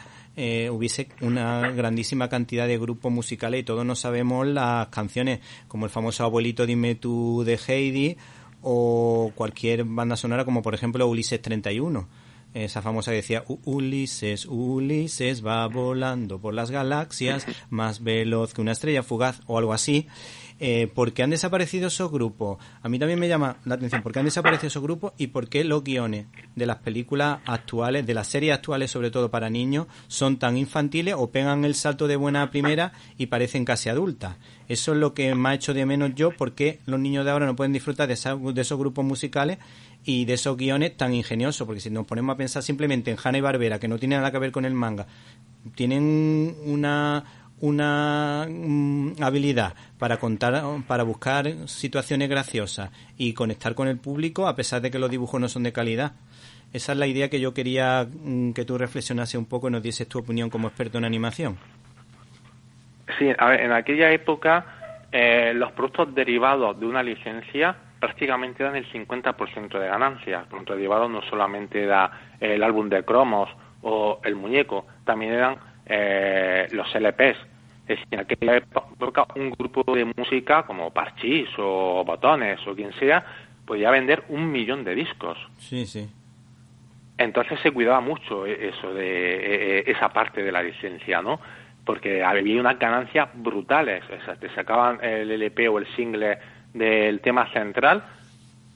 [0.41, 5.83] eh, hubiese una grandísima cantidad de grupos musicales y todos no sabemos las canciones, como
[5.83, 8.15] el famoso Abuelito Dime tú de Heidi
[8.61, 12.07] o cualquier banda sonora como por ejemplo Ulises 31
[12.53, 18.71] esa famosa que decía Ulises, Ulises va volando por las galaxias más veloz que una
[18.71, 20.07] estrella fugaz o algo así
[20.59, 22.57] eh, ¿por qué han desaparecido esos grupos?
[22.81, 25.47] A mí también me llama la atención, ¿por qué han desaparecido esos grupos y por
[25.47, 29.87] qué los guiones de las películas actuales, de las series actuales, sobre todo para niños,
[30.07, 34.35] son tan infantiles o pegan el salto de buena primera y parecen casi adultas?
[34.67, 37.45] Eso es lo que me ha hecho de menos yo, porque los niños de ahora
[37.45, 39.57] no pueden disfrutar de, esa, de esos grupos musicales
[40.03, 43.37] y de esos guiones tan ingeniosos, porque si nos ponemos a pensar simplemente en Hanna
[43.37, 45.07] y Barbera, que no tiene nada que ver con el manga,
[45.75, 53.97] tienen una una mm, habilidad para contar, para buscar situaciones graciosas y conectar con el
[53.97, 56.13] público a pesar de que los dibujos no son de calidad.
[56.71, 59.83] Esa es la idea que yo quería mm, que tú reflexionase un poco y nos
[59.83, 61.57] dieses tu opinión como experto en animación.
[63.17, 64.65] Sí, a ver, en aquella época
[65.11, 70.45] eh, los productos derivados de una licencia prácticamente dan el 50% de ganancia.
[70.47, 73.49] Productos derivados no solamente da el álbum de cromos
[73.81, 77.37] o el muñeco, también eran eh, los LPs.
[77.87, 82.93] Es decir, en aquella época un grupo de música como Parchís o Botones o quien
[82.93, 83.25] sea
[83.65, 85.37] podía vender un millón de discos.
[85.57, 86.07] Sí, sí.
[87.17, 91.39] Entonces se cuidaba mucho eso de esa parte de la licencia, ¿no?
[91.83, 94.03] Porque había unas ganancias brutales.
[94.05, 96.37] O sea, te sacaban el LP o el single
[96.73, 98.03] del tema central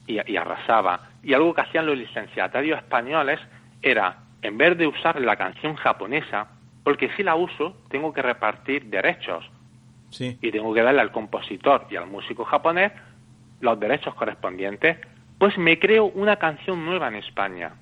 [0.06, 1.08] y, y arrasaba.
[1.22, 3.40] Y algo que hacían los licenciatarios españoles
[3.80, 6.48] era, en vez de usar la canción japonesa,
[6.84, 9.50] porque si la uso tengo que repartir derechos
[10.10, 10.38] sí.
[10.40, 12.92] y tengo que darle al compositor y al músico japonés
[13.60, 14.98] los derechos correspondientes,
[15.38, 17.72] pues me creo una canción nueva en España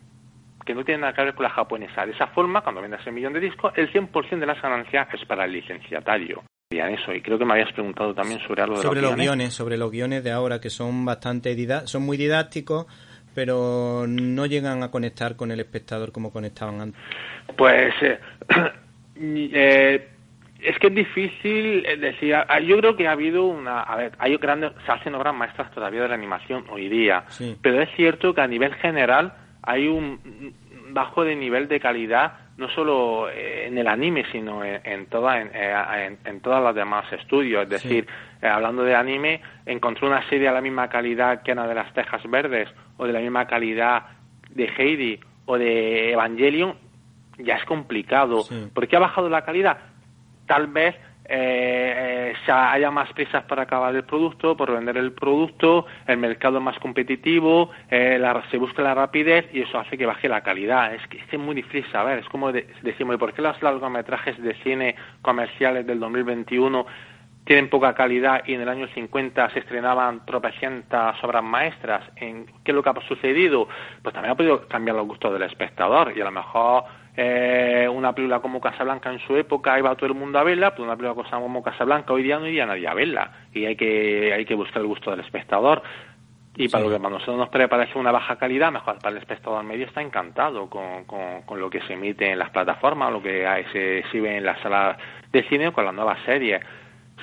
[0.65, 2.07] que no tiene nada que ver con la japonesa.
[2.07, 5.25] De esa forma, cuando vendas el millón de discos, el 100% de las ganancias es
[5.27, 6.45] para el licenciatario.
[6.71, 9.21] Y eso, y creo que me habías preguntado también sobre algo de sobre los, los
[9.21, 9.53] guiones.
[9.53, 11.55] Sobre los guiones de ahora, que son bastante
[11.87, 12.87] son muy didácticos,
[13.35, 17.01] pero no llegan a conectar con el espectador como conectaban antes.
[17.57, 18.19] Pues eh,
[19.23, 20.09] eh,
[20.61, 24.73] es que es difícil decir, yo creo que ha habido una, a ver, hay grandes,
[24.85, 27.57] se hacen obras maestras todavía de la animación hoy día, sí.
[27.61, 30.21] pero es cierto que a nivel general hay un,
[30.93, 35.41] bajo de nivel de calidad no solo eh, en el anime, sino en, en, toda,
[35.41, 37.65] en, eh, en, todas las demás estudios.
[37.65, 38.07] Es decir,
[38.41, 41.93] eh, hablando de anime, encontró una serie a la misma calidad que Ana de las
[41.95, 42.69] Tejas Verdes,
[42.99, 44.03] o de la misma calidad
[44.51, 46.75] de Heidi o de Evangelion,
[47.39, 48.45] ya es complicado.
[48.75, 49.79] ¿Por qué ha bajado la calidad?
[50.47, 55.87] Tal vez eh, eh haya más prisas para acabar el producto, por vender el producto,
[56.07, 58.21] el mercado es más competitivo, eh,
[58.51, 60.95] se busca la rapidez y eso hace que baje la calidad.
[60.95, 64.97] Es que es muy difícil saber, es como decimos, ¿por qué los largometrajes de cine
[65.23, 66.87] comerciales del 2021
[67.45, 72.03] tienen poca calidad y en el año 50 se estrenaban tropecientas obras maestras?
[72.17, 73.69] ¿En ¿Qué es lo que ha sucedido?
[74.03, 78.15] Pues también ha podido cambiar los gustos del espectador y a lo mejor eh, una
[78.15, 81.29] película como Casablanca en su época iba todo el mundo a verla, pero una película
[81.31, 84.81] como Casablanca hoy día no iría nadie a verla y hay que, hay que buscar
[84.81, 85.83] el gusto del espectador.
[86.55, 89.65] Y para lo que para nosotros nos parece una baja calidad, mejor para el espectador
[89.65, 94.01] medio está encantado con, con, lo que se emite en las plataformas, lo que se
[94.01, 94.99] exhibe en las salas
[95.33, 96.63] de cine con las nuevas series.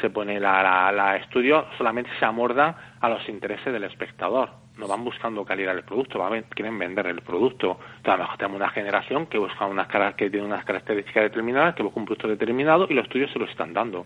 [0.02, 4.50] Se pone la, la, la estudio, solamente se amorda a los intereses del espectador
[4.80, 6.20] no van buscando calidad del producto,
[6.56, 7.78] quieren vender el producto.
[7.98, 11.76] Entonces, a lo mejor tenemos una generación que busca unas que tiene unas características determinadas,
[11.76, 14.06] que busca un producto determinado y los estudios se lo están dando.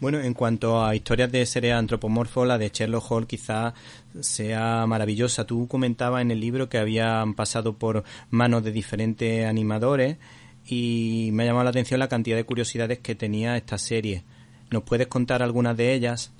[0.00, 3.74] Bueno, en cuanto a historias de seres antropomorfos, la de Sherlock Holmes quizá
[4.20, 5.44] sea maravillosa.
[5.44, 10.18] Tú comentabas en el libro que habían pasado por manos de diferentes animadores
[10.64, 14.22] y me ha llamado la atención la cantidad de curiosidades que tenía esta serie.
[14.70, 16.32] ¿Nos puedes contar algunas de ellas?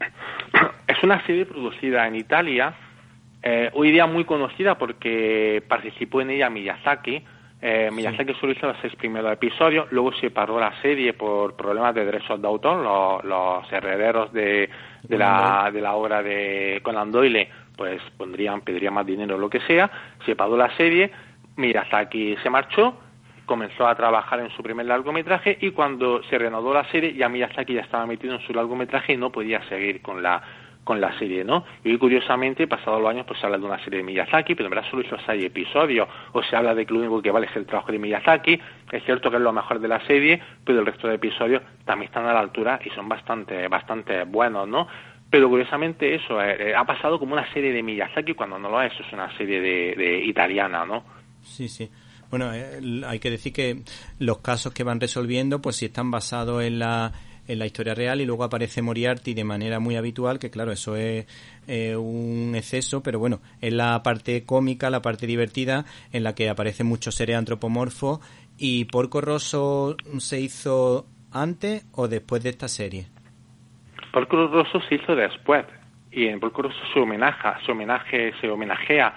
[0.98, 2.74] Es una serie producida en Italia,
[3.40, 7.22] eh, hoy día muy conocida porque participó en ella Miyazaki.
[7.62, 11.94] Eh, Miyazaki solo hizo los seis primeros episodios, luego se paró la serie por problemas
[11.94, 13.24] de derechos de autor.
[13.24, 14.68] Los, herederos de,
[15.04, 19.48] de, la, de la obra de Conan Doyle pues pondrían, pedirían más dinero o lo
[19.48, 19.88] que sea.
[20.26, 21.12] Se paró la serie,
[21.54, 22.98] Miyazaki se marchó
[23.48, 27.74] comenzó a trabajar en su primer largometraje y cuando se reanudó la serie ya Miyazaki
[27.74, 30.40] ya estaba metido en su largometraje y no podía seguir con la
[30.88, 31.66] con la serie, ¿no?
[31.84, 34.70] Y curiosamente, pasados los años, pues se habla de una serie de Miyazaki, pero en
[34.70, 37.66] verdad solo hizo seis episodios, o se habla de que lo que vale es el
[37.66, 38.58] trabajo de Miyazaki,
[38.90, 42.08] es cierto que es lo mejor de la serie, pero el resto de episodios también
[42.08, 44.88] están a la altura y son bastante, bastante buenos, ¿no?
[45.28, 48.80] Pero curiosamente eso, eh, eh, ha pasado como una serie de Miyazaki cuando no lo
[48.80, 51.04] es, es una serie de, de italiana, ¿no?
[51.42, 51.90] Sí, sí.
[52.30, 53.82] Bueno, eh, hay que decir que
[54.18, 57.12] los casos que van resolviendo, pues si están basados en la
[57.48, 60.94] en la historia real y luego aparece Moriarty de manera muy habitual, que claro, eso
[60.96, 61.26] es
[61.66, 66.48] eh, un exceso, pero bueno, es la parte cómica, la parte divertida, en la que
[66.48, 68.20] aparecen muchos seres antropomorfos.
[68.56, 73.06] ¿Y Porco Rosso se hizo antes o después de esta serie?
[74.12, 75.64] Porco Rosso se hizo después.
[76.10, 79.14] Y en Porco Rosso se homenaja, se homenaje, se homenajea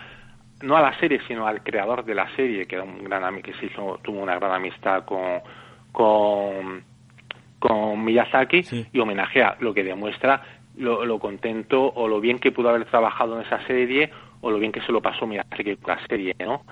[0.63, 3.53] no a la serie, sino al creador de la serie, que era un gran que
[3.53, 5.41] se hizo, tuvo una gran amistad con,
[5.91, 6.83] con
[7.61, 10.41] con Miyazaki y homenajea, lo que demuestra
[10.77, 14.09] lo, lo, contento o lo bien que pudo haber trabajado en esa serie
[14.41, 16.63] o lo bien que se lo pasó Miyazaki con la serie, ¿no?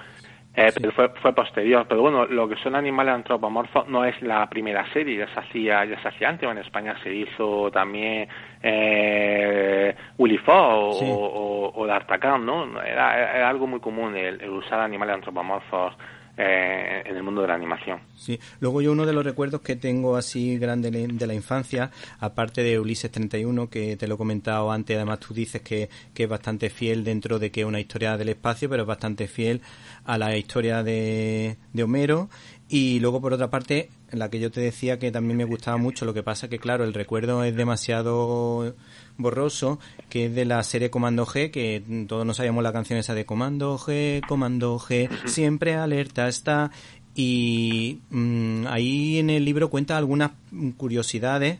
[0.55, 1.85] Eh, pero fue, fue posterior.
[1.87, 5.85] Pero bueno, lo que son animales antropomorfos no es la primera serie, ya se hacía,
[5.85, 6.49] ya se hacía antes.
[6.49, 8.27] En España se hizo también
[8.63, 12.81] eh, Willy Fox o, o, D'Artagnan, ¿no?
[12.81, 15.93] Era, era, algo muy común el, el usar animales antropomorfos
[16.41, 17.99] eh, en el mundo de la animación.
[18.15, 22.63] Sí, luego yo uno de los recuerdos que tengo así grande de la infancia, aparte
[22.63, 26.29] de Ulises 31, que te lo he comentado antes, además tú dices que, que es
[26.29, 29.61] bastante fiel dentro de que es una historia del espacio, pero es bastante fiel
[30.05, 32.29] a la historia de, de Homero.
[32.71, 36.05] Y luego, por otra parte, la que yo te decía que también me gustaba mucho,
[36.05, 38.75] lo que pasa que, claro, el recuerdo es demasiado
[39.17, 43.15] borroso, que es de la serie Comando G, que todos nos sabíamos la canción esa
[43.15, 46.69] de Comando G, Comando G, siempre alerta está.
[47.15, 50.31] Y mm, ahí en el libro cuenta algunas
[50.77, 51.57] curiosidades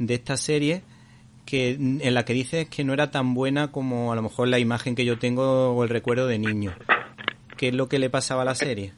[0.00, 0.82] de esta serie
[1.46, 4.58] que en la que dice que no era tan buena como a lo mejor la
[4.58, 6.74] imagen que yo tengo o el recuerdo de niño.
[7.56, 8.92] ¿Qué es lo que le pasaba a la serie?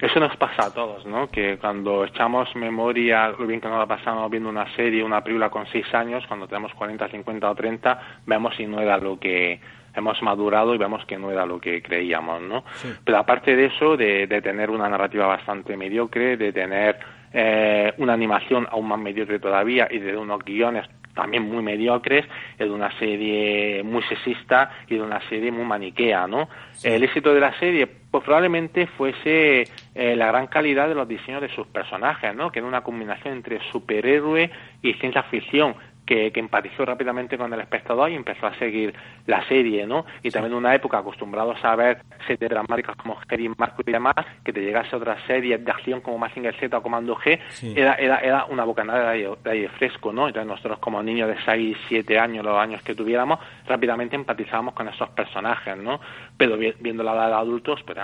[0.00, 1.28] Eso nos pasa a todos, ¿no?
[1.28, 5.50] Que cuando echamos memoria, lo bien que nos la pasamos viendo una serie, una película
[5.50, 9.60] con seis años, cuando tenemos 40, 50 o 30, vemos si no era lo que
[9.94, 12.64] hemos madurado y vemos que no era lo que creíamos, ¿no?
[13.04, 16.98] Pero aparte de eso, de, de, tener una narrativa bastante mediocre, de tener
[17.32, 20.88] eh, una animación aún más mediocre todavía y de unos guiones
[21.20, 22.24] también muy mediocres,
[22.58, 26.48] de una serie muy sexista y de una serie muy maniquea, ¿no?
[26.82, 31.42] El éxito de la serie pues probablemente fuese eh, la gran calidad de los diseños
[31.42, 32.50] de sus personajes, ¿no?
[32.50, 34.50] Que era una combinación entre superhéroe
[34.82, 35.76] y ciencia ficción,
[36.10, 38.92] que, empatizó rápidamente con el espectador y empezó a seguir
[39.26, 40.04] la serie, ¿no?
[40.24, 44.16] Y también en una época acostumbrados a ver series dramáticas como Jerry Marco y demás,
[44.42, 47.38] que te llegase otra serie de acción como Mazinger Z o Comando G,
[47.76, 50.26] era, era, era una bocanada de aire, fresco, ¿no?
[50.26, 53.38] Entonces nosotros como niños de 6, 7 años, los años que tuviéramos,
[53.68, 56.00] rápidamente empatizábamos con esos personajes, ¿no?
[56.36, 57.96] Pero viendo la edad de adultos, pues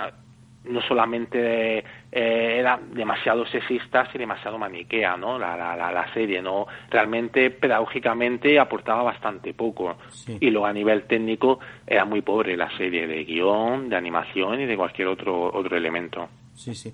[0.69, 5.37] no solamente eh, era demasiado sexista y demasiado maniquea, ¿no?
[5.37, 6.67] La, la, la, serie, ¿no?
[6.89, 9.97] Realmente, pedagógicamente, aportaba bastante poco.
[10.39, 14.65] Y luego a nivel técnico era muy pobre la serie de guion, de animación y
[14.65, 16.27] de cualquier otro, otro elemento.
[16.55, 16.93] Sí, sí.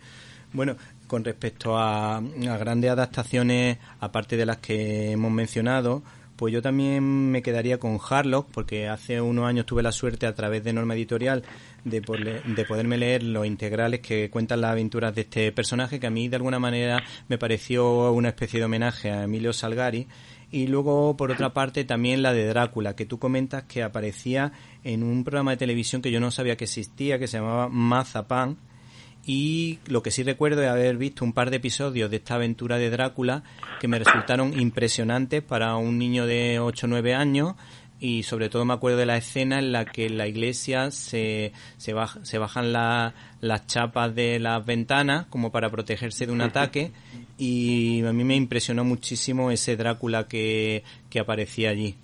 [0.51, 0.75] Bueno,
[1.07, 6.03] con respecto a, a grandes adaptaciones, aparte de las que hemos mencionado,
[6.43, 10.35] pues yo también me quedaría con Harlock, porque hace unos años tuve la suerte a
[10.35, 11.41] través de Norma Editorial
[11.85, 16.09] de, de poderme leer los integrales que cuentan las aventuras de este personaje, que a
[16.09, 20.09] mí de alguna manera me pareció una especie de homenaje a Emilio Salgari.
[20.51, 24.51] Y luego, por otra parte, también la de Drácula, que tú comentas que aparecía
[24.83, 28.57] en un programa de televisión que yo no sabía que existía, que se llamaba Mazapán,
[29.25, 32.77] y lo que sí recuerdo es haber visto un par de episodios de esta aventura
[32.77, 33.43] de Drácula
[33.79, 37.55] que me resultaron impresionantes para un niño de 8 o 9 años
[37.99, 41.53] y sobre todo me acuerdo de la escena en la que en la iglesia se,
[41.77, 41.93] se,
[42.23, 46.91] se bajan las chapas de las ventanas como para protegerse de un ataque
[47.37, 51.95] y a mí me impresionó muchísimo ese Drácula que, que aparecía allí.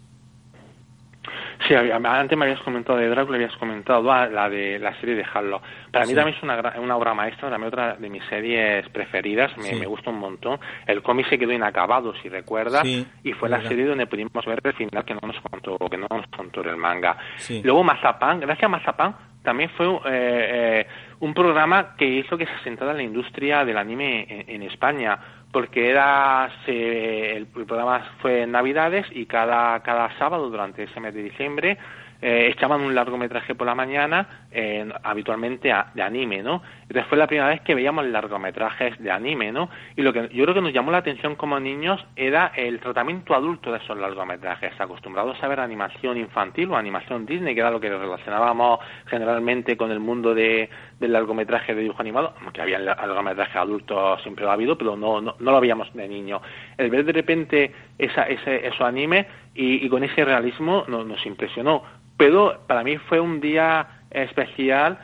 [1.67, 5.61] Sí, antes me habías comentado de Drácula, habías comentado la de la serie de Halo.
[5.91, 9.75] Para mí también es una, una obra maestra, también otra de mis series preferidas, me,
[9.75, 10.59] me gusta un montón.
[10.87, 14.73] El cómic se quedó inacabado, si recuerdas, y fue la serie donde pudimos ver el
[14.73, 17.17] final que no nos contó, que no nos contó el manga.
[17.63, 20.87] Luego Mazapán, gracias a Mazapán, también fue eh, eh,
[21.19, 25.17] un programa que hizo que se sentara en la industria del anime en España
[25.51, 31.23] porque era el, programa fue en Navidades y cada, cada sábado durante ese mes de
[31.23, 31.77] diciembre
[32.21, 36.61] eh, echaban un largometraje por la mañana, eh, habitualmente de anime, ¿no?
[36.81, 39.69] Entonces fue la primera vez que veíamos largometrajes de anime, ¿no?
[39.95, 43.33] Y lo que yo creo que nos llamó la atención como niños era el tratamiento
[43.33, 47.79] adulto de esos largometrajes, acostumbrados a ver animación infantil o animación Disney, que era lo
[47.79, 50.69] que relacionábamos generalmente con el mundo de,
[50.99, 55.21] del largometraje de dibujo animado, aunque había largometrajes adultos siempre lo ha habido, pero no,
[55.21, 56.41] no, lo veíamos de niño.
[56.77, 59.25] El ver de repente esa, ese, esos animes
[59.55, 61.83] y, con ese realismo nos impresionó
[62.19, 64.99] pero para mí fue un día especial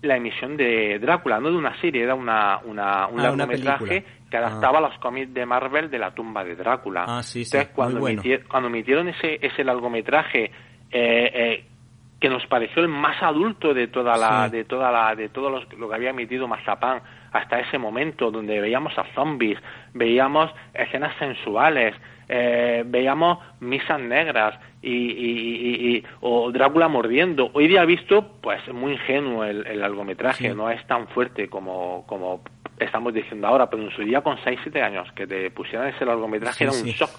[0.00, 4.36] la emisión de Drácula, no de una serie, era una, una, un ah, largometraje que
[4.36, 4.82] adaptaba ah.
[4.82, 7.04] los cómics de Marvel de la tumba de Drácula.
[7.08, 7.56] Ah, sí, sí.
[7.56, 10.50] Entonces, cuando, emitieron, cuando emitieron ese, ese largometraje eh,
[10.92, 11.64] eh,
[12.22, 15.70] que nos pareció el más adulto de toda la, de toda la, de todo los,
[15.76, 17.02] lo que había emitido Mazapán
[17.32, 19.58] hasta ese momento, donde veíamos a zombies,
[19.92, 21.96] veíamos escenas sensuales,
[22.28, 27.50] eh, veíamos misas negras y, o Drácula mordiendo.
[27.54, 32.42] Hoy día visto, pues muy ingenuo el, largometraje, no es tan fuerte como, como
[32.78, 36.62] estamos diciendo ahora, pero en su día con 6-7 años que te pusieran ese largometraje
[36.62, 37.10] era un shock,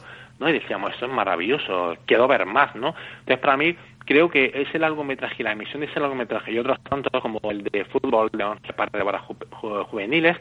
[0.43, 0.49] ¿no?
[0.49, 2.93] Y decíamos, esto es maravilloso, quiero ver más, ¿no?
[3.19, 3.75] Entonces, para mí,
[4.05, 7.63] creo que ese largometraje y la emisión de ese largometraje y otros tantos como el
[7.63, 10.37] de fútbol de 11 partes de juveniles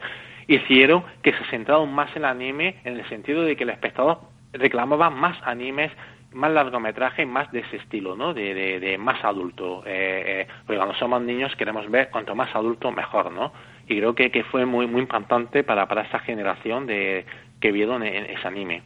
[0.47, 4.19] hicieron que se centrara más en el anime en el sentido de que el espectador
[4.51, 5.91] reclamaba más animes
[6.33, 8.33] más largometraje más de ese estilo, ¿no?
[8.33, 9.83] De, de, más adulto.
[9.85, 13.53] Eh, eh, porque cuando somos niños queremos ver cuanto más adulto mejor, ¿no?
[13.87, 17.25] Y creo que, que fue muy muy impactante para, para esa generación de
[17.61, 18.81] que vieron ese anime.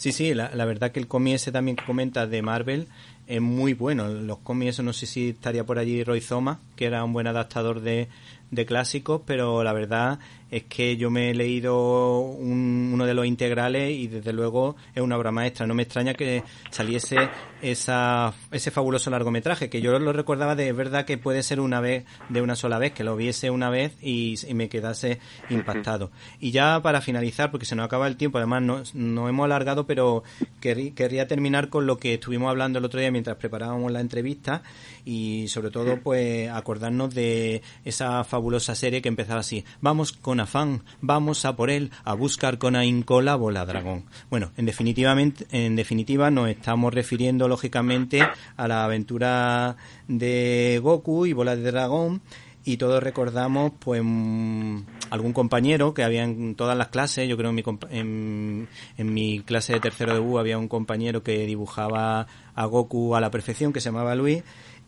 [0.00, 2.86] Sí, sí, la, verdad que el cómic ese también que comenta de Marvel
[3.26, 4.08] es muy bueno.
[4.08, 7.82] Los cómics, no sé si estaría por allí Roy Zoma, que era un buen adaptador
[7.82, 8.08] de,
[8.50, 10.18] de clásicos, pero la verdad
[10.50, 15.16] es que yo me he leído uno de los integrales y desde luego es una
[15.16, 15.66] obra maestra.
[15.66, 17.16] No me extraña que saliese
[17.62, 22.04] esa, ese fabuloso largometraje, que yo lo recordaba de verdad que puede ser una vez,
[22.28, 26.10] de una sola vez, que lo viese una vez y, me quedase impactado.
[26.40, 29.86] Y ya para finalizar, porque se nos acaba el tiempo, además no, no hemos alargado,
[29.86, 30.22] pero
[30.60, 34.62] querría terminar con lo que estuvimos hablando el otro día mientras preparábamos la entrevista
[35.04, 39.64] y sobre todo pues acordarnos de esa fabulosa serie que empezaba así.
[39.80, 44.06] Vamos con afán, vamos a por él, a buscar con ahínco la bola dragón.
[44.28, 48.20] Bueno, en definitivamente, en definitiva nos estamos refiriendo lógicamente
[48.56, 49.76] a la aventura
[50.08, 52.22] de Goku y bola de dragón
[52.64, 54.78] y todos recordamos pues mm,
[55.10, 59.40] algún compañero que había en todas las clases, yo creo en mi, en, en mi
[59.40, 63.72] clase de tercero de U había un compañero que dibujaba a Goku a la perfección
[63.72, 64.42] que se llamaba Luis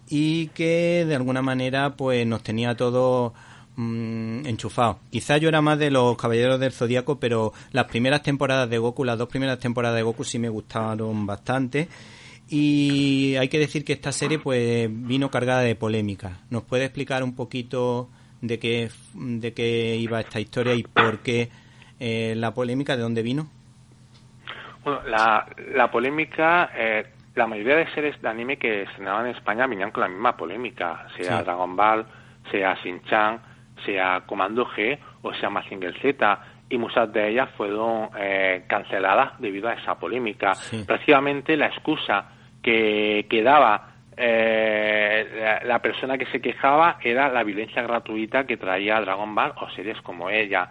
[0.09, 3.33] y que de alguna manera pues nos tenía todos
[3.77, 4.99] mm, enchufado.
[5.11, 9.05] Quizá yo era más de los Caballeros del Zodíaco, pero las primeras temporadas de Goku,
[9.05, 11.89] las dos primeras temporadas de Goku sí me gustaron bastante.
[12.49, 16.41] Y hay que decir que esta serie pues vino cargada de polémica.
[16.51, 18.11] ¿Nos puede explicar un poquito
[18.43, 21.49] de qué, de qué iba esta historia y por qué
[21.99, 23.49] eh, la polémica, de dónde vino?
[24.85, 27.07] Bueno, la, la polémica, eh,
[27.37, 31.07] la mayoría de series de anime que estrenaban en España venían con la misma polémica,
[31.17, 31.45] sea Sí.
[31.45, 32.05] Dragon Ball,
[32.51, 33.41] sea Shin-Chan,
[33.85, 39.69] sea Comando G o sea Mazinger Z, y muchas de ellas fueron eh, canceladas debido
[39.69, 40.55] a esa polémica.
[40.55, 40.85] Sí.
[40.87, 42.31] Precisamente la excusa
[42.63, 48.57] que, que daba eh, la, la persona que se quejaba era la violencia gratuita que
[48.57, 50.69] traía Dragon Ball o series como ella.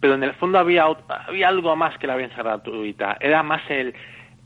[0.00, 0.84] Pero en el fondo había,
[1.28, 3.18] había algo más que la violencia gratuita.
[3.20, 3.94] Era más el,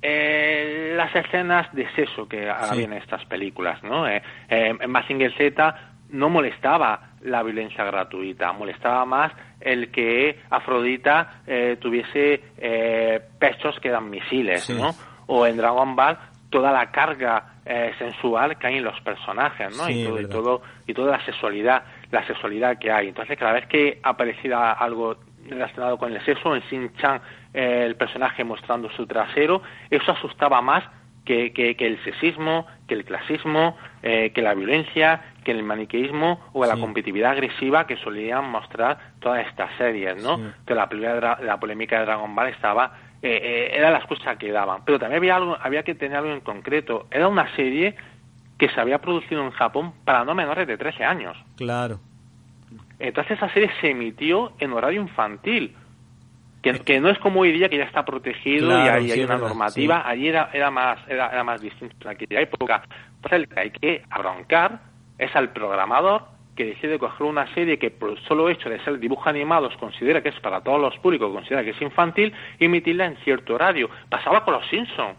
[0.02, 4.06] eh, las escenas de sexo que había en estas películas, ¿no?
[4.06, 11.42] Eh, eh, en Mazinger Z no molestaba la violencia gratuita, molestaba más el que Afrodita
[11.46, 14.74] eh, tuviese eh, pechos que eran misiles, Sí.
[14.74, 14.90] ¿no?
[15.26, 16.18] O en Dragon Ball
[16.50, 19.84] toda la carga eh, sensual que hay en los personajes, ¿no?
[19.84, 21.82] Sí, y, todo, y todo y toda la sexualidad,
[22.12, 23.08] la sexualidad que hay.
[23.08, 25.16] Entonces cada vez que apareciera algo
[25.48, 27.20] relacionado con el sexo, en Shin-Chan
[27.54, 30.84] eh, el personaje mostrando su trasero, eso asustaba más
[31.24, 36.40] que, que, que el sexismo, que el clasismo, eh, que la violencia, que el maniqueísmo
[36.52, 36.80] o la Sí.
[36.80, 40.38] competitividad agresiva que solían mostrar todas estas series, ¿no?
[40.38, 40.42] Sí.
[40.66, 40.88] Que la,
[41.40, 45.18] la polémica de Dragon Ball estaba eh, eh, era la excusa que daban, pero también
[45.18, 47.06] había algo, había que tener algo en concreto.
[47.12, 47.94] Era una serie
[48.58, 51.36] que se había producido en Japón para no menores de 13 años.
[51.56, 52.00] Claro.
[52.98, 55.76] Entonces esa serie se emitió en horario infantil,
[56.62, 59.12] que, que no es como hoy día que ya está protegido Claro, y ahí sí,
[59.12, 60.02] hay una verdad, normativa, sí.
[60.06, 62.82] allí era, era más era, era más distinto en aquella época.
[63.22, 64.80] Entonces que hay que abroncar
[65.18, 66.22] es al programador
[66.54, 70.22] que decide coger una serie que por el solo hecho de ser dibujo animados considera
[70.22, 73.90] que es para todos los públicos, considera que es infantil, y emitirla en cierto horario.
[74.08, 75.16] Pasaba con los Simpsons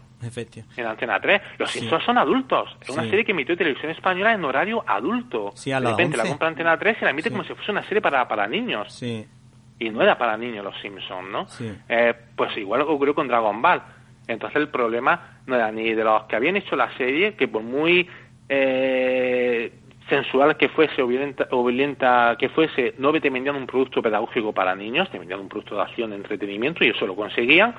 [0.76, 1.40] en Antena 3.
[1.58, 1.78] Los Sí.
[1.78, 2.76] Simpsons son adultos.
[2.80, 5.52] Es una serie que emitió televisión española en horario adulto.
[5.54, 6.30] Sí, a de las repente la 11.
[6.32, 8.92] compra Antena 3 y la emite como si fuese una serie para, para niños.
[8.92, 9.24] Sí.
[9.78, 11.46] Y no era para niños los Simpsons, ¿no?
[11.48, 11.72] Sí.
[11.88, 13.80] Eh, pues igual ocurrió con Dragon Ball.
[14.26, 17.62] Entonces el problema no era ni de los que habían hecho la serie, que por
[17.62, 18.08] muy
[18.48, 19.72] eh,
[20.08, 24.52] sensual que fuese o violenta, o violenta que fuese, no te vendían un producto pedagógico
[24.52, 27.74] para niños, te vendían un producto de acción, de entretenimiento, y eso lo conseguían.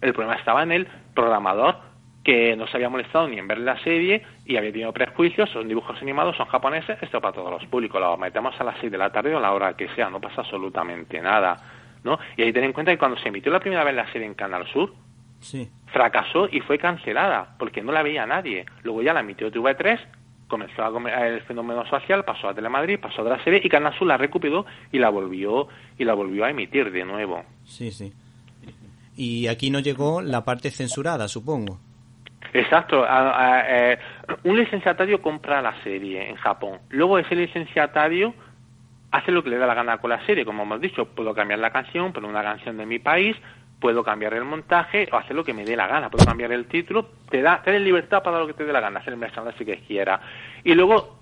[0.00, 1.76] El problema estaba en el programador,
[2.22, 5.68] que no se había molestado ni en ver la serie y había tenido prejuicios, son
[5.68, 8.96] dibujos animados, son japoneses, esto para todos los públicos, lo metemos a las 6 de
[8.98, 11.56] la tarde o a la hora que sea, no pasa absolutamente nada.
[12.02, 12.18] ¿no?
[12.36, 14.26] Y hay que tener en cuenta que cuando se emitió la primera vez la serie
[14.26, 14.92] en Canal Sur,
[15.40, 15.68] Sí.
[15.88, 18.64] fracasó y fue cancelada porque no la veía nadie.
[18.82, 20.00] Luego ya la emitió TV3,
[20.54, 24.06] comenzó a el fenómeno social, pasó a Telemadrid, pasó a otra serie y Canal Sur
[24.08, 27.42] la recuperó y la volvió y la volvió a emitir de nuevo.
[27.64, 28.12] Sí, sí.
[29.16, 31.78] Y aquí no llegó la parte censurada, supongo.
[32.52, 33.04] Exacto.
[33.04, 33.98] a- a- eh,
[34.44, 36.78] un licenciatario compra la serie en Japón.
[36.90, 38.32] Luego ese licenciatario
[39.10, 40.44] hace lo que le da la gana con la serie.
[40.44, 43.36] Como hemos dicho, puedo cambiar la canción, poner una canción de mi país,
[43.84, 46.08] puedo cambiar el montaje o hacer lo que me dé la gana.
[46.08, 47.06] Puedo cambiar el título.
[47.28, 49.66] Te da, te da libertad para lo que te dé la gana, hacer el merchandising
[49.66, 50.22] que quiera.
[50.64, 51.18] Y luego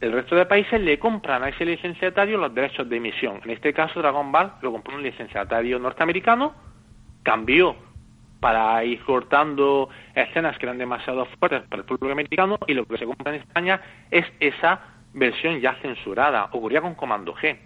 [0.00, 3.40] el resto de países le compran a ese licenciatario los derechos de emisión.
[3.42, 6.54] En este caso, Dragon Ball lo compró un licenciatario norteamericano,
[7.24, 7.74] cambió
[8.38, 12.96] para ir cortando escenas que eran demasiado fuertes para el público americano y lo que
[12.96, 13.80] se compra en España
[14.12, 14.82] es esa
[15.14, 16.48] versión ya censurada.
[16.52, 17.58] Ocurría con Comando G.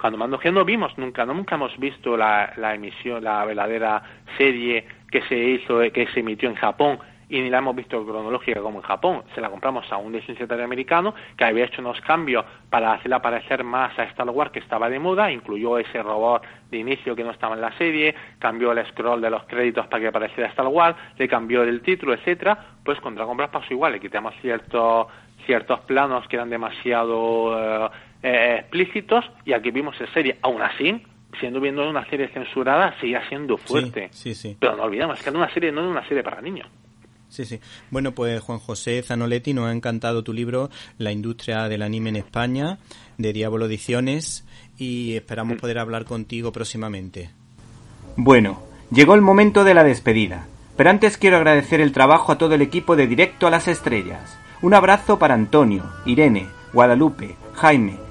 [0.00, 4.02] Cuando Comando G no vimos nunca, no nunca hemos visto la, la emisión, la verdadera
[4.38, 6.98] serie que se hizo, que se emitió en Japón
[7.30, 9.22] y ni la hemos visto cronológica como en Japón.
[9.34, 13.62] Se la compramos a un licenciatario americano que había hecho unos cambios para hacerla parecer
[13.62, 17.30] más a Star Wars que estaba de moda, incluyó ese robot de inicio que no
[17.30, 20.96] estaba en la serie, cambió el scroll de los créditos para que pareciera Star Wars,
[21.18, 22.58] le cambió el título, etcétera.
[22.84, 25.06] Pues con Dragon Ball pasó igual, le quitamos ciertos
[25.46, 27.90] ciertos planos que eran demasiado eh,
[28.22, 30.38] eh, explícitos y aquí vimos en serie.
[30.42, 31.02] Aún así,
[31.38, 34.08] siendo viendo una serie censurada, seguía siendo fuerte.
[34.12, 34.56] Sí, sí.
[34.58, 36.68] Pero no olvidemos que era una serie, no era una serie para niños.
[37.30, 37.60] Sí, sí.
[37.90, 40.68] Bueno, pues Juan José Zanoletti nos ha encantado tu libro,
[40.98, 42.78] La industria del anime en España,
[43.18, 44.44] de Diablo Ediciones,
[44.76, 47.30] y esperamos poder hablar contigo próximamente.
[48.16, 48.60] Bueno,
[48.90, 52.62] llegó el momento de la despedida, pero antes quiero agradecer el trabajo a todo el
[52.62, 54.36] equipo de Directo a las Estrellas.
[54.60, 57.96] Un abrazo para Antonio, Irene, Guadalupe, Jaime,